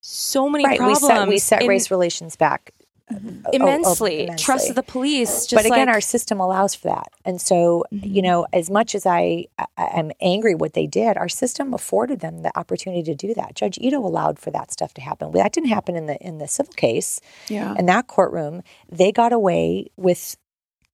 [0.00, 0.80] so many right.
[0.80, 1.06] We problems.
[1.06, 2.72] set we set in- race relations back
[3.12, 3.28] Mm-hmm.
[3.44, 4.22] oh, oh, immensely.
[4.24, 4.44] immensely.
[4.44, 5.46] Trust of the police.
[5.46, 7.08] Just but again, like- our system allows for that.
[7.24, 8.20] And so, you mm-hmm.
[8.20, 12.42] know, as much as I, I am angry what they did, our system afforded them
[12.42, 13.54] the opportunity to do that.
[13.54, 15.32] Judge Ito allowed for that stuff to happen.
[15.32, 17.20] That didn't happen in the in the civil case.
[17.48, 17.74] Yeah.
[17.78, 20.36] In that courtroom, they got away with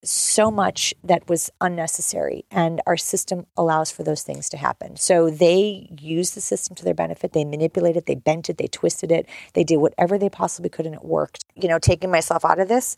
[0.03, 4.97] so much that was unnecessary and our system allows for those things to happen.
[4.97, 7.33] So they used the system to their benefit.
[7.33, 9.27] They manipulated it they bent it they twisted it.
[9.55, 11.45] They did whatever they possibly could and it worked.
[11.55, 12.97] You know taking myself out of this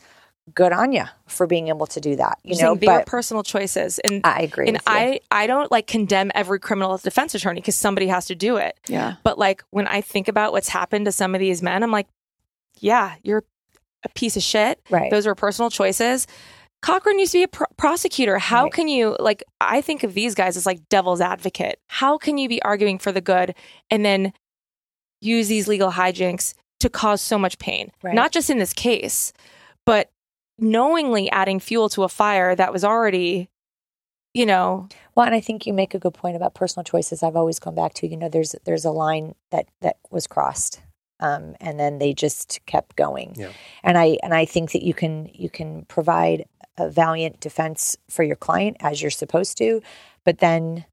[0.55, 3.07] good on you for being able to do that you Just know saying they but
[3.07, 3.99] personal choices.
[4.01, 8.09] And I agree and i i don't like condemn every criminal defense attorney because somebody
[8.09, 8.79] has to do it.
[8.89, 9.15] Yeah.
[9.23, 12.09] but like when i think about what's happened to some of these men i'm like
[12.81, 13.45] yeah you're
[14.05, 14.81] a piece of shit.
[14.91, 15.11] Right.
[15.13, 16.27] those were personal choices
[16.83, 18.39] Cochran used to be a pr- prosecutor.
[18.39, 18.73] How Right.
[18.73, 19.43] can you like?
[19.61, 21.79] I think of these guys as like devil's advocate.
[21.89, 23.55] How can you be arguing for the good
[23.91, 24.33] and then
[25.21, 27.91] use these legal hijinks to cause so much pain?
[28.03, 28.15] Right.
[28.15, 29.33] Not just in this case,
[29.87, 30.11] but
[30.59, 33.49] knowingly adding fuel to a fire that was already,
[34.35, 37.23] you know, Well, and I think you make a good point about personal choices.
[37.23, 40.81] I've always come back to, you know, there's there's a line that that was crossed,
[41.21, 43.35] um, and then they just kept going.
[43.37, 43.51] Yeah.
[43.85, 46.47] And I and I think that you can you can provide
[46.79, 49.83] a valiant defense for your client as you're supposed to,
[50.25, 50.85] but then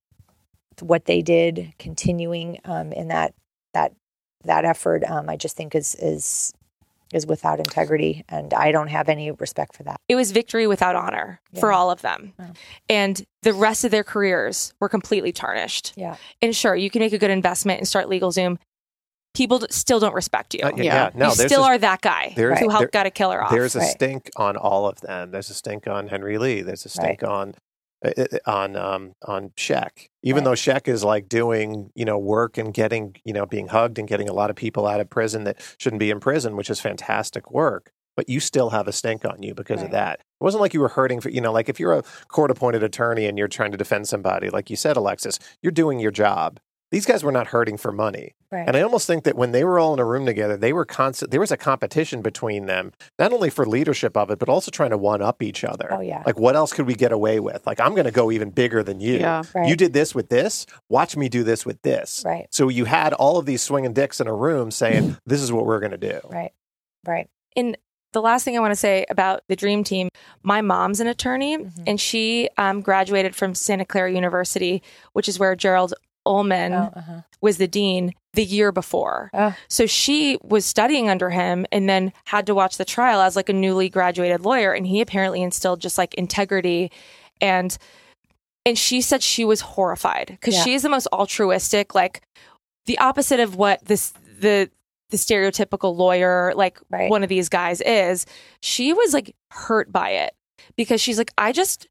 [0.81, 3.33] what they did, continuing um, in that
[3.73, 3.93] that
[4.45, 6.53] that effort, um, I just think is is
[7.11, 9.99] is without integrity, and I don't have any respect for that.
[10.07, 12.33] it was victory without honor for all of them.
[12.87, 15.93] And the rest of their careers were completely tarnished.
[15.95, 16.17] Yeah.
[16.41, 18.57] And sure, you can make a good investment and start LegalZoom.
[19.35, 20.61] People still don't respect you.
[20.63, 21.09] Uh, yeah, yeah.
[21.13, 23.43] No, you there's still a- are that guy there's- who helped there- get a killer
[23.43, 23.51] off.
[23.51, 23.87] There's a Right.
[23.89, 25.31] stink on all of them.
[25.31, 26.61] There's a stink on Henry Lee.
[26.61, 27.53] There's a stink on
[28.03, 30.07] uh, uh, on um, on Shaq.
[30.23, 33.99] Even though Shaq is like doing you know work and getting you know being hugged
[33.99, 36.69] and getting a lot of people out of prison that shouldn't be in prison, which
[36.69, 37.91] is fantastic work.
[38.15, 40.19] But you still have a stink on you because of that.
[40.19, 42.83] It wasn't like you were hurting for you know like if you're a court appointed
[42.83, 46.59] attorney and you're trying to defend somebody, like you said, Alexis, you're doing your job.
[46.91, 48.33] These guys were not hurting for money.
[48.51, 48.67] Right.
[48.67, 50.85] And I almost think that when they were all in a room together, they were
[50.85, 51.29] constant.
[51.29, 54.89] There was a competition between them, not only for leadership of it, but also trying
[54.89, 55.87] to one up each other.
[55.93, 56.23] Oh, yeah.
[56.25, 57.67] Like, what else could we get away with?
[57.67, 59.19] Like, I'm going to go even bigger than you.
[59.19, 59.43] Yeah.
[59.53, 59.69] Right.
[59.69, 60.65] You did this with this.
[60.89, 62.23] Watch me do this with this.
[62.25, 62.47] Right.
[62.49, 65.67] So you had all of these swinging dicks in a room saying, "This is what
[65.67, 66.51] we're going to do." Right.
[67.05, 67.29] Right.
[67.55, 67.77] And
[68.13, 70.09] the last thing I want to say about the Dream Team,
[70.41, 71.83] my mom's an attorney, Mm-hmm.
[71.85, 74.81] and she um, graduated from Santa Clara University,
[75.13, 75.93] which is where Gerald
[76.27, 77.21] Uelmen Oh, uh-huh.
[77.41, 79.29] was the dean the year before.
[79.33, 79.55] Oh.
[79.67, 83.49] So she was studying under him and then had to watch the trial as like
[83.49, 86.91] a newly graduated lawyer and he apparently instilled just like integrity
[87.41, 87.77] and
[88.65, 90.63] and she said she was horrified cuz Yeah.
[90.63, 92.21] she is the most altruistic like
[92.85, 94.69] the opposite of what this the
[95.09, 96.77] the stereotypical lawyer like
[97.09, 98.27] one of these guys is.
[98.61, 100.35] She was like hurt by it
[100.75, 101.87] because she's like, I just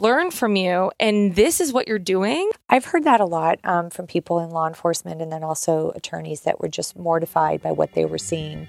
[0.00, 2.50] learned from you, and this is what you're doing.
[2.68, 6.42] I've heard that a lot um, from people in law enforcement and then also attorneys
[6.42, 8.66] that were just mortified by what they were seeing.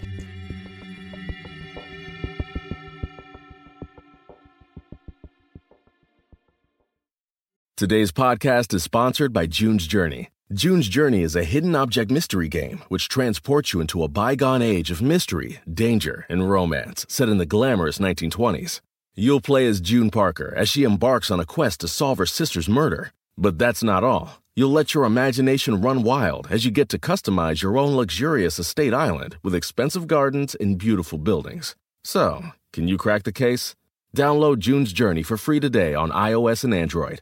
[7.77, 10.32] Today's podcast is sponsored by June's Journey.
[10.51, 14.91] June's Journey is a hidden object mystery game which transports you into a bygone age
[14.91, 18.82] of mystery, danger, and romance set in the glamorous 1920s.
[19.20, 22.70] You'll play as June Parker as she embarks on a quest to solve her sister's
[22.70, 23.11] murder.
[23.38, 24.41] But that's not all.
[24.55, 28.93] You'll let your imagination run wild as you get to customize your own luxurious estate
[28.93, 31.76] island with expensive gardens and beautiful buildings.
[32.01, 33.76] So, can you crack the case?
[34.15, 37.22] Download June's Journey for free today on iOS and Android.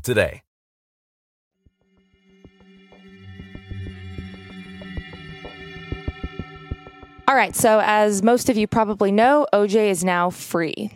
[0.03, 0.43] today.
[7.27, 7.55] All right.
[7.55, 10.91] So, as most of you probably know, OJ is now free.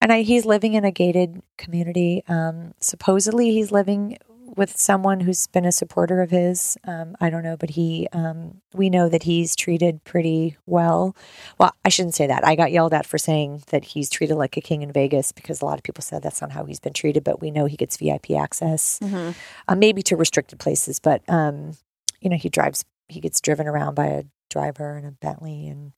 [0.00, 2.22] And I, he's living in a gated community.
[2.26, 4.16] Um, supposedly, he's living
[4.56, 6.76] with someone who's been a supporter of his.
[6.84, 11.14] Um, I don't know, but he, um, we know that he's treated pretty well.
[11.58, 12.44] Well, I shouldn't say that.
[12.46, 15.60] I got yelled at for saying that he's treated like a king in Vegas because
[15.60, 17.22] a lot of people said that's not how he's been treated.
[17.22, 19.34] But we know he gets VIP access, Mhm.
[19.68, 20.98] uh, maybe to restricted places.
[20.98, 21.76] But um,
[22.20, 22.84] you know, he drives.
[23.08, 25.92] He gets driven around by a driver in a Bentley, and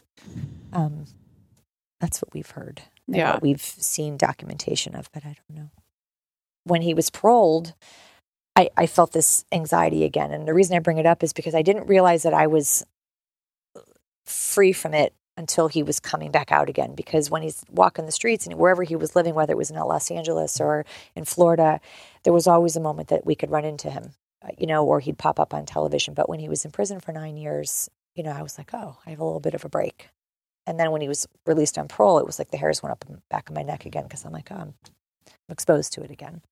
[0.73, 1.07] um,
[2.01, 2.83] that's what we've heard.
[3.11, 3.33] Yeah.
[3.33, 5.71] what we've seen documentation of, but I don't know.
[6.65, 7.73] When he was paroled,
[8.59, 10.33] I, I felt this anxiety again.
[10.33, 12.85] And the reason I bring it up is because I didn't realize that I was
[14.27, 16.97] free from it until he was coming back out again.
[16.97, 19.77] Because when he's walking the streets and wherever he was living, whether it was in
[19.77, 20.85] Los Angeles or
[21.15, 21.81] in Florida,
[22.25, 24.11] there was always a moment that we could run into him,
[24.43, 26.13] uh, you know, or he'd pop up on television.
[26.13, 28.99] But when he was in prison for nine years, you know, I was like, oh,
[29.07, 30.09] I have a little bit of a break.
[30.67, 33.05] And then when he was released on parole, it was like the hairs went up
[33.07, 34.75] the back of my neck again because I'm like, oh, I'm
[35.49, 36.43] exposed to it again.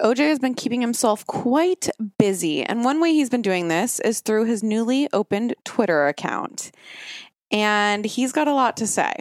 [0.00, 1.88] OJ has been keeping himself quite
[2.18, 6.72] busy, and one way he's been doing this is through his newly opened Twitter account.
[7.50, 9.14] And he's got a lot to say.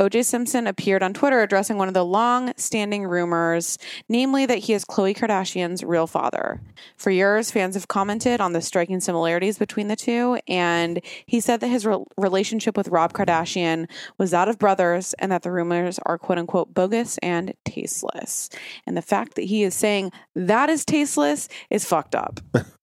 [0.00, 3.76] OJ Simpson appeared on Twitter addressing one of the long standing rumors,
[4.08, 6.58] namely that he is Khloe Kardashian's real father.
[6.96, 11.60] For years, fans have commented on the striking similarities between the two, and he said
[11.60, 15.98] that his re- relationship with Rob Kardashian was that of brothers and that the rumors
[16.06, 18.48] are quote unquote bogus and tasteless.
[18.86, 22.40] And the fact that he is saying that is tasteless is fucked up.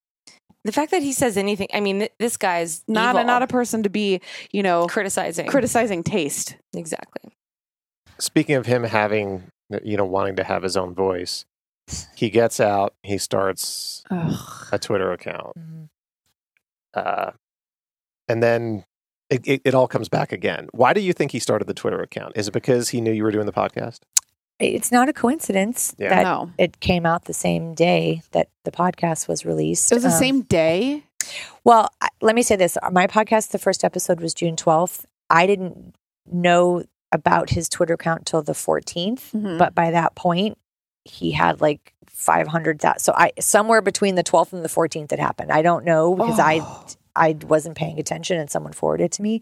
[0.68, 3.47] The fact that he says anything, I mean, th- this guy's Not a, not a
[3.47, 4.20] person to be,
[4.51, 6.57] you know, criticizing criticizing taste.
[6.76, 7.32] Exactly.
[8.20, 9.49] Speaking of him having,
[9.82, 11.45] you know, wanting to have his own voice,
[12.15, 15.55] he gets out, he starts a Twitter account.
[16.93, 17.32] Uh,
[18.28, 18.84] and then
[19.30, 20.68] it, it, it all comes back again.
[20.74, 22.34] Why do you think he started the Twitter account?
[22.36, 23.99] Is it because he knew you were doing the podcast?
[24.60, 26.10] It's not a coincidence Yeah.
[26.10, 26.51] that No.
[26.58, 29.91] it came out the same day that the podcast was released.
[29.91, 31.03] It was the Um, same day.
[31.64, 32.78] Well, I- let me say this.
[32.91, 35.05] My podcast, the first episode was June 12th.
[35.30, 35.93] I didn't
[36.32, 39.58] know about his Twitter account till the 14th, Mhm.
[39.58, 40.58] but by that point,
[41.10, 42.99] he had like 500,000.
[42.99, 45.51] So I somewhere between the 12th and the 14th it happened.
[45.51, 46.62] I don't know because I
[47.18, 49.41] I wasn't paying attention and someone forwarded it to me.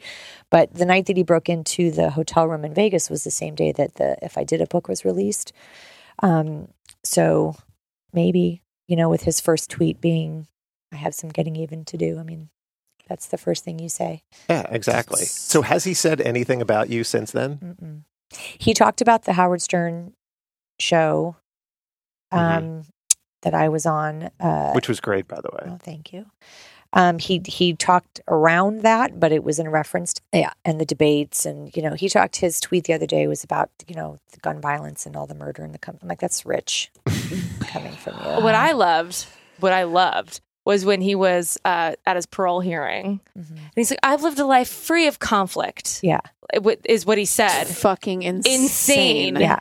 [0.49, 3.55] But the night that he broke into the hotel room in Vegas was the same
[3.55, 5.51] day that the If I Did It book was released.
[6.23, 6.69] Um,
[7.03, 7.55] so
[8.13, 10.47] maybe, you know, with his first tweet being,
[10.91, 12.17] I have some getting even to do.
[12.17, 12.49] I mean,
[13.07, 14.23] that's the first thing you say.
[14.49, 15.25] Yeah, exactly.
[15.25, 17.57] So has he said anything about you since then?
[17.57, 18.01] Mm-mm.
[18.57, 20.13] He talked about the Howard Stern
[20.79, 21.35] show
[22.35, 22.83] um,
[23.41, 24.29] that I was on.
[24.39, 25.71] Uh, Which was great, by the way.
[25.73, 26.25] Oh, thank you.
[26.93, 30.85] Um, he he talked around that, but it was in reference to yeah, and the
[30.85, 32.37] debates, and you know, he talked.
[32.37, 35.35] His tweet the other day was about you know the gun violence and all the
[35.35, 35.77] murder in the.
[35.77, 36.91] Com- I'm like, that's rich
[37.67, 38.43] coming from you.
[38.43, 39.25] What I loved,
[39.59, 43.19] what I loved was when he was uh, at his parole hearing.
[43.35, 45.99] And he's like, I've lived a life free of conflict.
[46.01, 46.21] Yeah.
[46.85, 47.65] Is what he said.
[47.65, 48.61] Fucking insane.
[48.63, 49.35] Insane.
[49.35, 49.59] Yeah.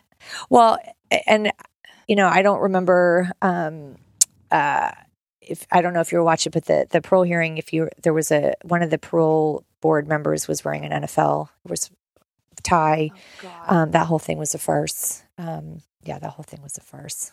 [0.49, 0.79] Well,
[1.27, 1.53] and
[2.09, 3.31] you know, I don't remember.
[3.43, 3.97] Um,
[4.51, 4.93] uh,
[5.41, 7.89] if I don't know if you were watching, but the the parole hearing, if you
[8.03, 11.91] there was a one of the parole board members was wearing an NFL was
[12.63, 13.11] tie.
[13.67, 15.23] um, that whole thing was a farce.
[15.39, 17.33] Um, yeah, that whole thing was a farce.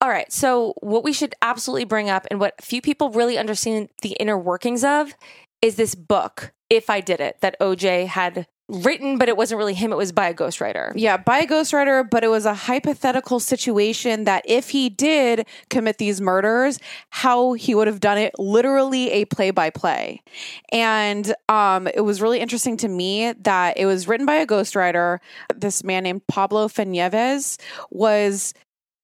[0.00, 0.32] All right.
[0.32, 4.38] So, what we should absolutely bring up and what few people really understand the inner
[4.38, 5.12] workings of
[5.60, 9.74] is this book, If I Did It, that OJ had written, but it wasn't really
[9.74, 9.92] him.
[9.92, 10.92] It was by a ghostwriter.
[10.94, 15.98] Yeah, by a ghostwriter, but it was a hypothetical situation that if he did commit
[15.98, 16.78] these murders,
[17.10, 20.22] how he would have done it, literally a play by play.
[20.70, 25.18] And um, it was really interesting to me that it was written by a ghostwriter.
[25.54, 27.58] This man named Pablo Fenjves
[27.90, 28.52] was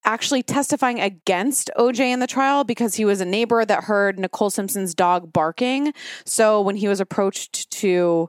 [0.05, 4.51] actually testifying against OJ in the trial because he was a neighbor that heard Nicole
[4.51, 5.95] Simpson's dog barking.
[6.27, 8.29] So when he was approached to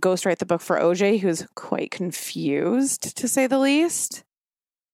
[0.00, 4.24] ghostwrite the book for OJ, who's quite confused to say the least.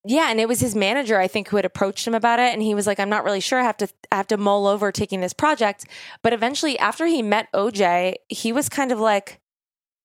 [0.05, 2.62] Yeah, and it was his manager, I think, who had approached him about it, and
[2.62, 3.59] he was like, "I'm not really sure.
[3.61, 5.84] I have to, I have to mull over taking this project."
[6.22, 9.40] But eventually, after he met OJ, he was kind of like,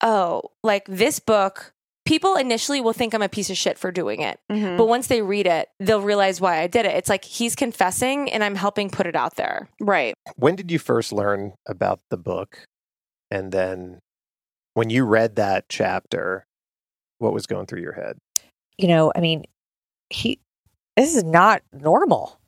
[0.01, 1.73] "Oh, like this book."
[2.05, 4.77] People initially will think I'm a piece of shit for doing it, Mhm.
[4.77, 6.95] but once they read it, they'll realize why I did it.
[6.95, 9.69] It's like he's confessing, and I'm helping put it out there.
[9.79, 10.13] Right.
[10.35, 12.65] When did you first learn about the book?
[13.31, 13.99] And then
[14.73, 16.45] when you read that chapter,
[17.19, 18.17] what was going through your head?
[18.77, 19.43] You know, I mean,
[20.09, 20.39] he.
[20.97, 22.39] This is not normal.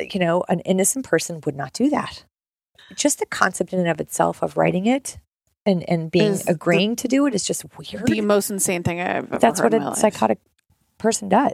[0.00, 2.24] You know, an innocent person would not do that.
[2.94, 5.18] Just the concept in and of itself of writing it
[5.66, 8.06] and and being Is the- agreeing to do it is just weird.
[8.06, 9.98] The most insane thing I've ever That's heard what in my a life.
[9.98, 10.38] psychotic
[10.98, 11.52] person does.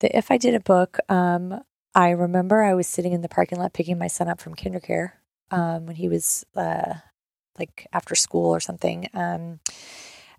[0.00, 1.60] The if I did a book, um,
[1.94, 5.12] I remember I was sitting in the parking lot picking my son up from kindercare
[5.50, 6.94] um, when he was uh,
[7.58, 9.08] like after school or something.
[9.14, 9.60] Um,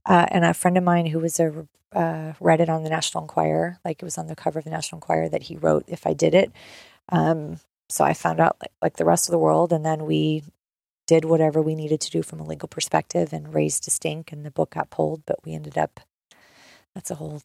[0.05, 3.23] uh, and a friend of mine who was a uh, read it on the National
[3.23, 6.07] Enquirer, like it was on the cover of the National Enquirer that he wrote if
[6.07, 6.51] I did it.
[7.09, 7.59] Um,
[7.89, 10.43] so I found out like, like the rest of the world, and then we
[11.05, 14.45] did whatever we needed to do from a legal perspective and raised a stink, and
[14.45, 15.23] the book got pulled.
[15.25, 15.99] But we ended up
[16.95, 17.41] that's a whole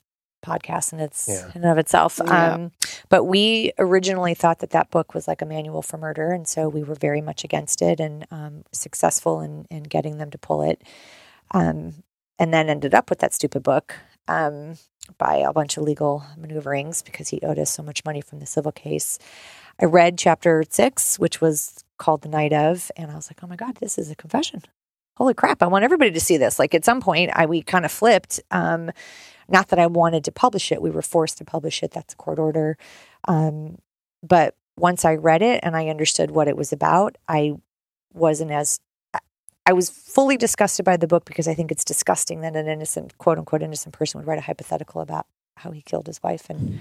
[0.48, 1.46] podcast in its Yeah.
[1.54, 2.20] in and of itself.
[2.24, 2.54] Yeah.
[2.54, 2.72] Um,
[3.08, 6.68] but we originally thought that that book was like a manual for murder, and so
[6.68, 10.62] we were very much against it and um, successful in in getting them to pull
[10.62, 10.82] it.
[11.52, 12.02] Um,
[12.38, 13.94] and then ended up with that stupid book
[14.28, 14.74] um,
[15.18, 18.46] by a bunch of legal maneuverings because he owed us so much money from the
[18.46, 19.18] civil case.
[19.80, 23.46] I read chapter six, which was called The Night of, and I was like, oh
[23.46, 24.62] my God, this is a confession.
[25.18, 26.60] Holy crap, I want everybody to see this.
[26.60, 28.40] Like at some point, I we kind of flipped.
[28.52, 28.92] Um,
[29.48, 31.90] not that I wanted to publish it, we were forced to publish it.
[31.90, 32.78] That's a court order.
[33.26, 33.78] Um,
[34.22, 37.54] but once I read it and I understood what it was about, I
[38.12, 38.78] wasn't as
[39.66, 43.18] I was fully disgusted by the book because I think it's disgusting that an innocent,
[43.18, 46.78] quote unquote, innocent person would write a hypothetical about how he killed his wife and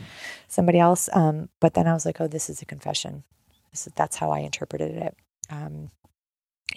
[0.48, 1.10] somebody else.
[1.12, 3.24] Um, but then I was like, oh, this is a confession.
[3.72, 5.18] This is, that's how I interpreted it.
[5.50, 5.90] Um,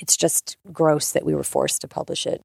[0.00, 2.40] it's just gross that we were forced to publish it.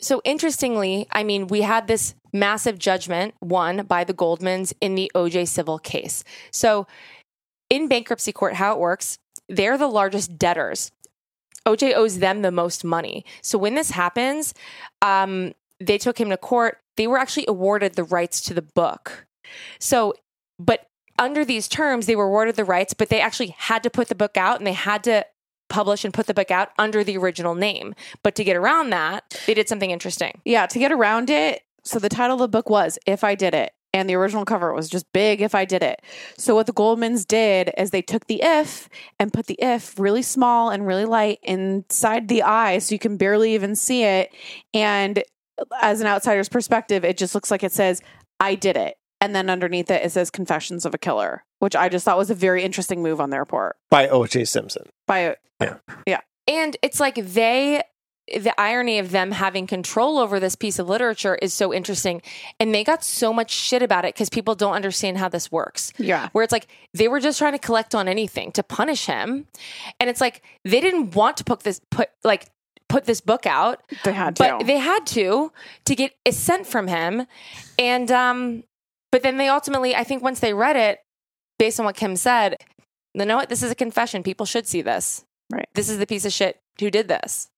[0.00, 5.10] So interestingly, I mean, we had this massive judgment won by the Goldmans in the
[5.14, 6.24] OJ civil case.
[6.50, 6.86] So
[7.70, 10.90] in bankruptcy court, how it works, they're the largest debtors.
[11.66, 13.24] OJ owes them the most money.
[13.40, 14.52] So when this happens,
[15.00, 16.78] um, they took him to court.
[16.96, 19.26] They were actually awarded the rights to the book.
[19.78, 20.14] So,
[20.58, 20.86] but
[21.18, 24.14] under these terms, they were awarded the rights, but they actually had to put the
[24.14, 25.24] book out and they had to
[25.68, 27.94] publish and put the book out under the original name.
[28.22, 30.40] But to get around that, they did something interesting.
[30.44, 31.62] Yeah, to get around it.
[31.84, 33.72] So the title of the book was If I Did It.
[33.92, 36.02] And the original cover was just big if I did it.
[36.36, 38.88] So what the Goldmans did is they took the if
[39.20, 43.16] and put the if really small and really light inside the eye so you can
[43.16, 44.34] barely even see it.
[44.74, 45.22] And
[45.80, 48.02] as an outsider's perspective, it just looks like it says,
[48.40, 48.96] I did it.
[49.20, 52.28] And then underneath it, it says Confessions of a Killer, which I just thought was
[52.28, 53.76] a very interesting move on their part.
[53.90, 54.44] By O.J.
[54.44, 54.84] Simpson.
[55.06, 55.78] By Yeah.
[56.06, 56.20] yeah.
[56.46, 57.82] And it's like they,
[58.28, 62.20] the irony of them having control over this piece of literature is so interesting.
[62.60, 65.90] And they got so much shit about it because people don't understand how this works.
[65.96, 66.28] Yeah.
[66.32, 69.46] Where it's like they were just trying to collect on anything to punish him.
[69.98, 72.50] And it's like they didn't want to put this, put like,
[72.90, 73.82] put this book out.
[74.04, 74.42] They had to.
[74.42, 75.50] But they had to
[75.86, 77.26] to get a cent from him.
[77.78, 78.64] And um
[79.10, 80.98] but then they ultimately I think once they read it,
[81.58, 82.56] based on what Kim said,
[83.14, 83.48] you know what?
[83.48, 84.22] This is a confession.
[84.22, 85.24] People should see this.
[85.52, 85.68] Right.
[85.74, 87.50] This is the piece of shit who did this.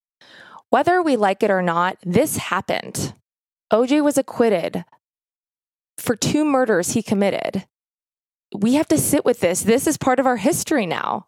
[0.71, 3.15] Whether we like it or not, this happened.
[3.73, 4.85] OJ was acquitted
[5.99, 7.67] for two murders he committed.
[8.55, 9.63] We have to sit with this.
[9.63, 11.27] This is part of our history now.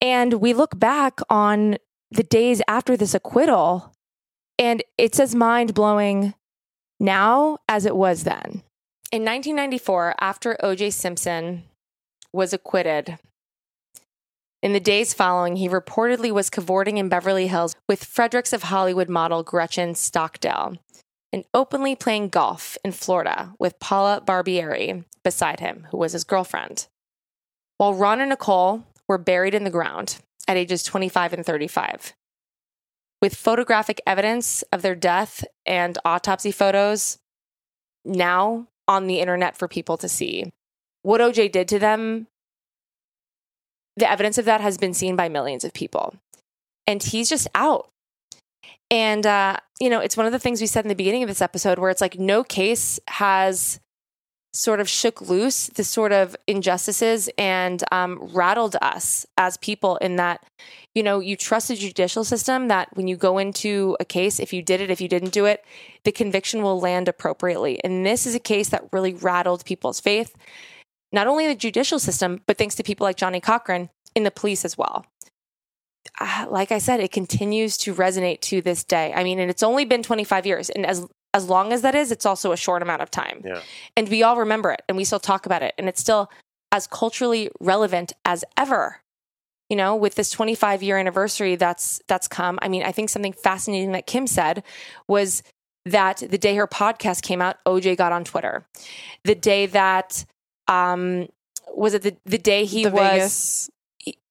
[0.00, 1.78] And we look back on
[2.10, 3.92] the days after this acquittal,
[4.58, 6.34] and it's as mind blowing
[7.00, 8.62] now as it was then.
[9.10, 11.64] In 1994, after OJ Simpson
[12.32, 13.18] was acquitted,
[14.62, 19.08] In the days following, he reportedly was cavorting in Beverly Hills with Fredericks of Hollywood
[19.08, 20.78] model Gretchen Stockdale
[21.32, 26.86] and openly playing golf in Florida with Paula Barbieri beside him, who was his girlfriend.
[27.76, 30.18] While Ron and Nicole were buried in the ground
[30.48, 32.14] at ages 25 and 35.
[33.20, 37.18] With photographic evidence of their death and autopsy photos
[38.04, 40.50] now on the internet for people to see.
[41.02, 42.26] What OJ did to them,
[43.96, 46.14] the evidence of that has been seen by millions of people.
[46.86, 47.90] And he's just out.
[48.90, 51.28] And, uh, you know, it's one of the things we said in the beginning of
[51.28, 53.80] this episode where it's like no case has
[54.54, 60.16] sort of shook loose the sort of injustices and um, rattled us as people in
[60.16, 60.42] that,
[60.94, 64.52] you know, you trust the judicial system that when you go into a case, if
[64.52, 65.64] you did it, if you didn't do it,
[66.04, 67.82] the conviction will land appropriately.
[67.84, 70.34] And this is a case that really rattled people's faith,
[71.12, 74.64] not only the judicial system, but thanks to people like Johnnie Cochran in the police
[74.64, 75.06] as well.
[76.20, 79.12] Uh, like I said, it continues to resonate to this day.
[79.14, 80.70] I mean, and it's only been 25 years.
[80.70, 83.42] And as as long as that is, it's also a short amount of time.
[83.44, 83.60] Yeah.
[83.96, 85.74] And we all remember it and we still talk about it.
[85.76, 86.30] And it's still
[86.72, 89.00] as culturally relevant as ever.
[89.68, 92.58] You know, with this 25 year anniversary that's that's come.
[92.62, 94.62] I mean, I think something fascinating that Kim said
[95.06, 95.42] was
[95.84, 98.66] that the day her podcast came out, OJ got on Twitter.
[99.24, 100.24] The day that
[100.68, 101.28] um
[101.74, 103.70] was it the, the day he The was Vegas-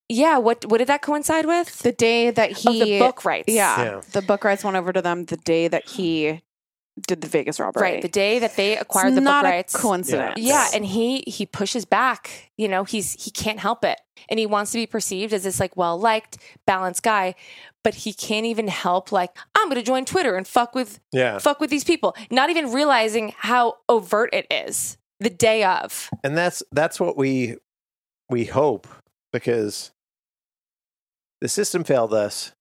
[0.09, 1.79] yeah, what what did that coincide with?
[1.79, 3.53] The day that he the book rights.
[3.53, 4.01] Yeah, Yeah.
[4.13, 6.41] the book rights went over to them the day that he
[7.07, 7.81] did the Vegas robbery.
[7.81, 9.75] Right, the day that they acquired It's the not book a rights.
[9.75, 10.39] coincidence.
[10.39, 12.51] Yeah, and he he pushes back.
[12.55, 15.59] You know, he's he can't help it, and he wants to be perceived as this
[15.59, 17.35] like well liked, balanced guy,
[17.83, 21.37] but he can't even help like I'm going to join Twitter and fuck with Yeah.
[21.37, 26.09] fuck with these people, not even realizing how overt it is the day of.
[26.23, 27.57] and that's that's what we
[28.29, 28.87] we hope
[29.33, 29.91] because
[31.41, 32.51] the system failed us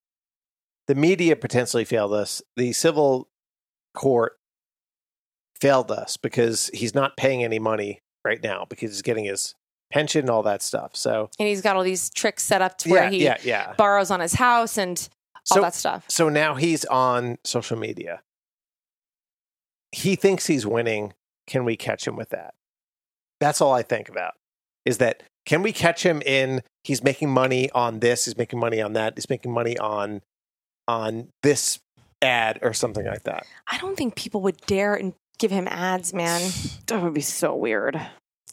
[0.89, 3.29] the media potentially failed us the civil
[3.95, 4.39] court
[5.61, 9.55] failed us because he's not paying any money right now because he's getting his
[9.93, 12.91] pension and all that stuff so And he's got all these tricks set up to
[12.91, 13.75] where Yeah, he yeah, yeah.
[13.79, 14.99] borrows on his house and
[15.51, 16.05] all So- that stuff.
[16.09, 18.23] so now he's on social media
[19.93, 21.15] he thinks he's winning
[21.47, 22.55] can we catch him with that
[23.41, 24.35] that's all i think about
[24.85, 28.81] is that can we catch him in he's making money on this he's making money
[28.81, 30.21] on that he's making money on
[30.89, 31.79] on this
[32.23, 36.13] ad or something like that I don't think people would dare and give him ads,
[36.15, 36.51] man.
[36.87, 38.01] That would be so weird.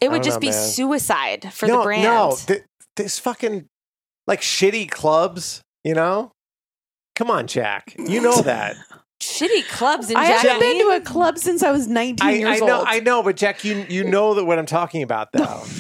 [0.02, 0.68] It would just know, be man.
[0.68, 2.04] suicide for no, the brand.
[2.04, 2.64] no th-
[2.96, 3.68] this fucking
[4.28, 6.32] like shitty clubs you know
[7.16, 8.76] come on Jac you know that
[9.24, 12.32] Shitty clubs in I Jac haven't been to a club since I was 19 I,
[12.34, 12.88] years I know, old.
[12.88, 15.64] I know, but Jac, you you know that what I'm talking about, though.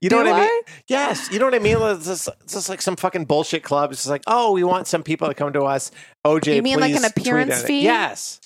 [0.00, 0.48] You know Do what I mean?
[0.48, 0.62] I?
[0.88, 1.76] Yes, you know what I mean.
[1.78, 3.92] It's just, it's just like some fucking bullshit club.
[3.92, 5.90] It's just like, oh, we want some people to come to us.
[6.26, 7.82] OJ, You mean like an appearance fee?
[7.82, 8.40] Yes.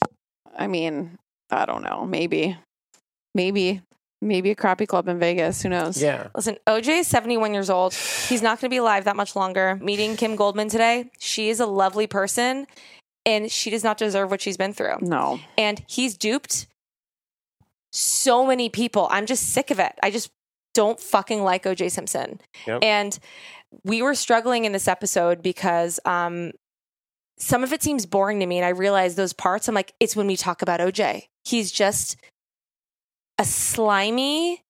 [0.59, 1.17] I mean,
[1.51, 2.05] I don't know.
[2.05, 2.59] Maybe,
[3.35, 3.83] maybe,
[4.23, 5.63] maybe a crappy club in Vegas.
[5.63, 6.01] Who knows?
[6.01, 6.29] Yeah.
[6.35, 7.93] Listen, OJ is 71 years old.
[7.93, 9.79] He's not going to be alive that much longer.
[9.83, 12.67] Meeting Kim Goldman today, she is a lovely person
[13.27, 14.97] and she does not deserve what she's been through.
[15.01, 15.41] No.
[15.59, 16.67] And he's duped
[17.93, 19.09] so many people.
[19.11, 19.93] I'm just sick of it.
[20.03, 20.31] I just
[20.75, 22.41] don't fucking like OJ Simpson.
[22.67, 22.83] Yep.
[22.83, 23.19] And
[23.85, 26.53] we were struggling in this episode because um,
[27.39, 28.59] some of it seems boring to me.
[28.59, 31.25] And I realize those parts, I'm like, it's when we talk about OJ.
[31.45, 32.17] He's just
[33.43, 34.63] a slimy,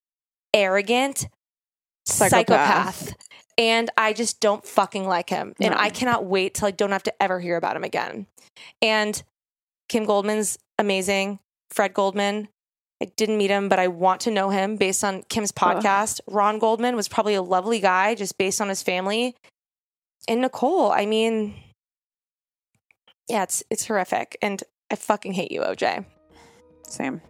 [0.54, 1.28] arrogant
[2.06, 2.96] Psychopath.
[2.96, 3.16] psychopath.
[3.58, 5.54] And I just don't fucking like him.
[5.60, 8.26] And I cannot wait till I don't have to ever hear about him again.
[8.80, 9.22] And
[9.90, 11.38] Kim Goldman's amazing.
[11.70, 12.48] Fred Goldman,
[13.02, 16.20] I didn't meet him, but I want to know him based on Kim's podcast.
[16.26, 19.36] Ron Goldman was probably a lovely guy just based on his family.
[20.26, 21.54] And Nicole, I mean,
[23.28, 24.38] yeah, it's it's horrific.
[24.40, 26.06] And I fucking hate you, OJ.
[26.88, 27.20] Same.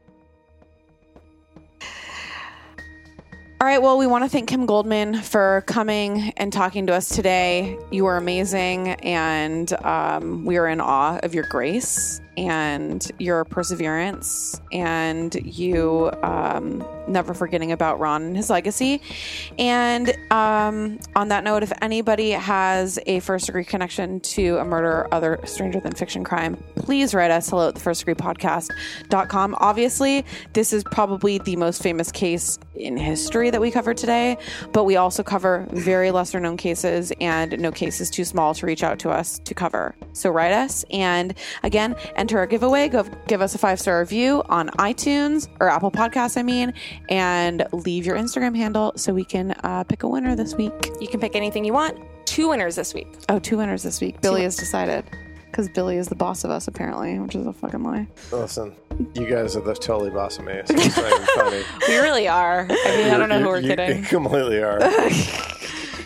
[3.62, 3.80] All right.
[3.80, 7.78] Well, we want to thank Kim Goldman for coming and talking to us today.
[7.93, 14.60] You are amazing, and um, we are in awe of your grace and your perseverance,
[14.72, 19.00] and you um, never forgetting about Ron and his legacy.
[19.59, 24.88] And um, on that note, if anybody has a first degree connection to a murder
[24.88, 29.56] or other stranger than fiction crime, please write us hello at the first degree podcast.com.
[29.59, 34.36] Obviously, this is probably the most famous case in history that we cover today,
[34.72, 38.66] but we also cover very lesser known cases and no case is too small to
[38.66, 39.94] reach out to us to cover.
[40.12, 40.84] So write us.
[40.90, 45.69] And again, enter our giveaway, go give us a five star review on iTunes or
[45.69, 46.73] Apple Podcasts, I mean,
[47.09, 50.73] and leave your Instagram handle so we can uh, pick a winner this week.
[51.01, 51.99] You can pick anything you want.
[52.24, 53.09] Two winners this week.
[53.28, 54.20] Oh, two winners this week.
[54.20, 55.05] Billy has decided
[55.47, 58.07] because Billy is the boss of us, apparently, which is a fucking lie.
[58.31, 58.73] Listen,
[59.15, 60.62] you guys are the totally boss of me.
[60.65, 61.62] So it's not even funny.
[61.89, 62.61] We really are.
[62.70, 63.99] I mean, I don't know who we're You- kidding.
[63.99, 64.78] You completely are.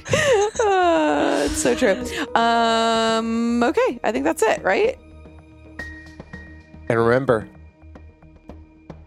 [0.09, 1.93] Uh, it's so true.
[2.35, 4.97] Um, okay, I think that's it, right?
[6.89, 7.49] And remember,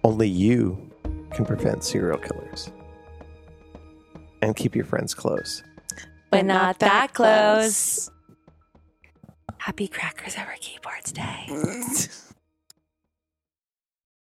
[0.04, 0.90] only you
[1.32, 2.72] can prevent serial killers.
[4.42, 5.64] And keep your friends close.
[6.32, 8.10] But not that close.
[9.58, 11.48] Happy Crackers Over Keyboards Day.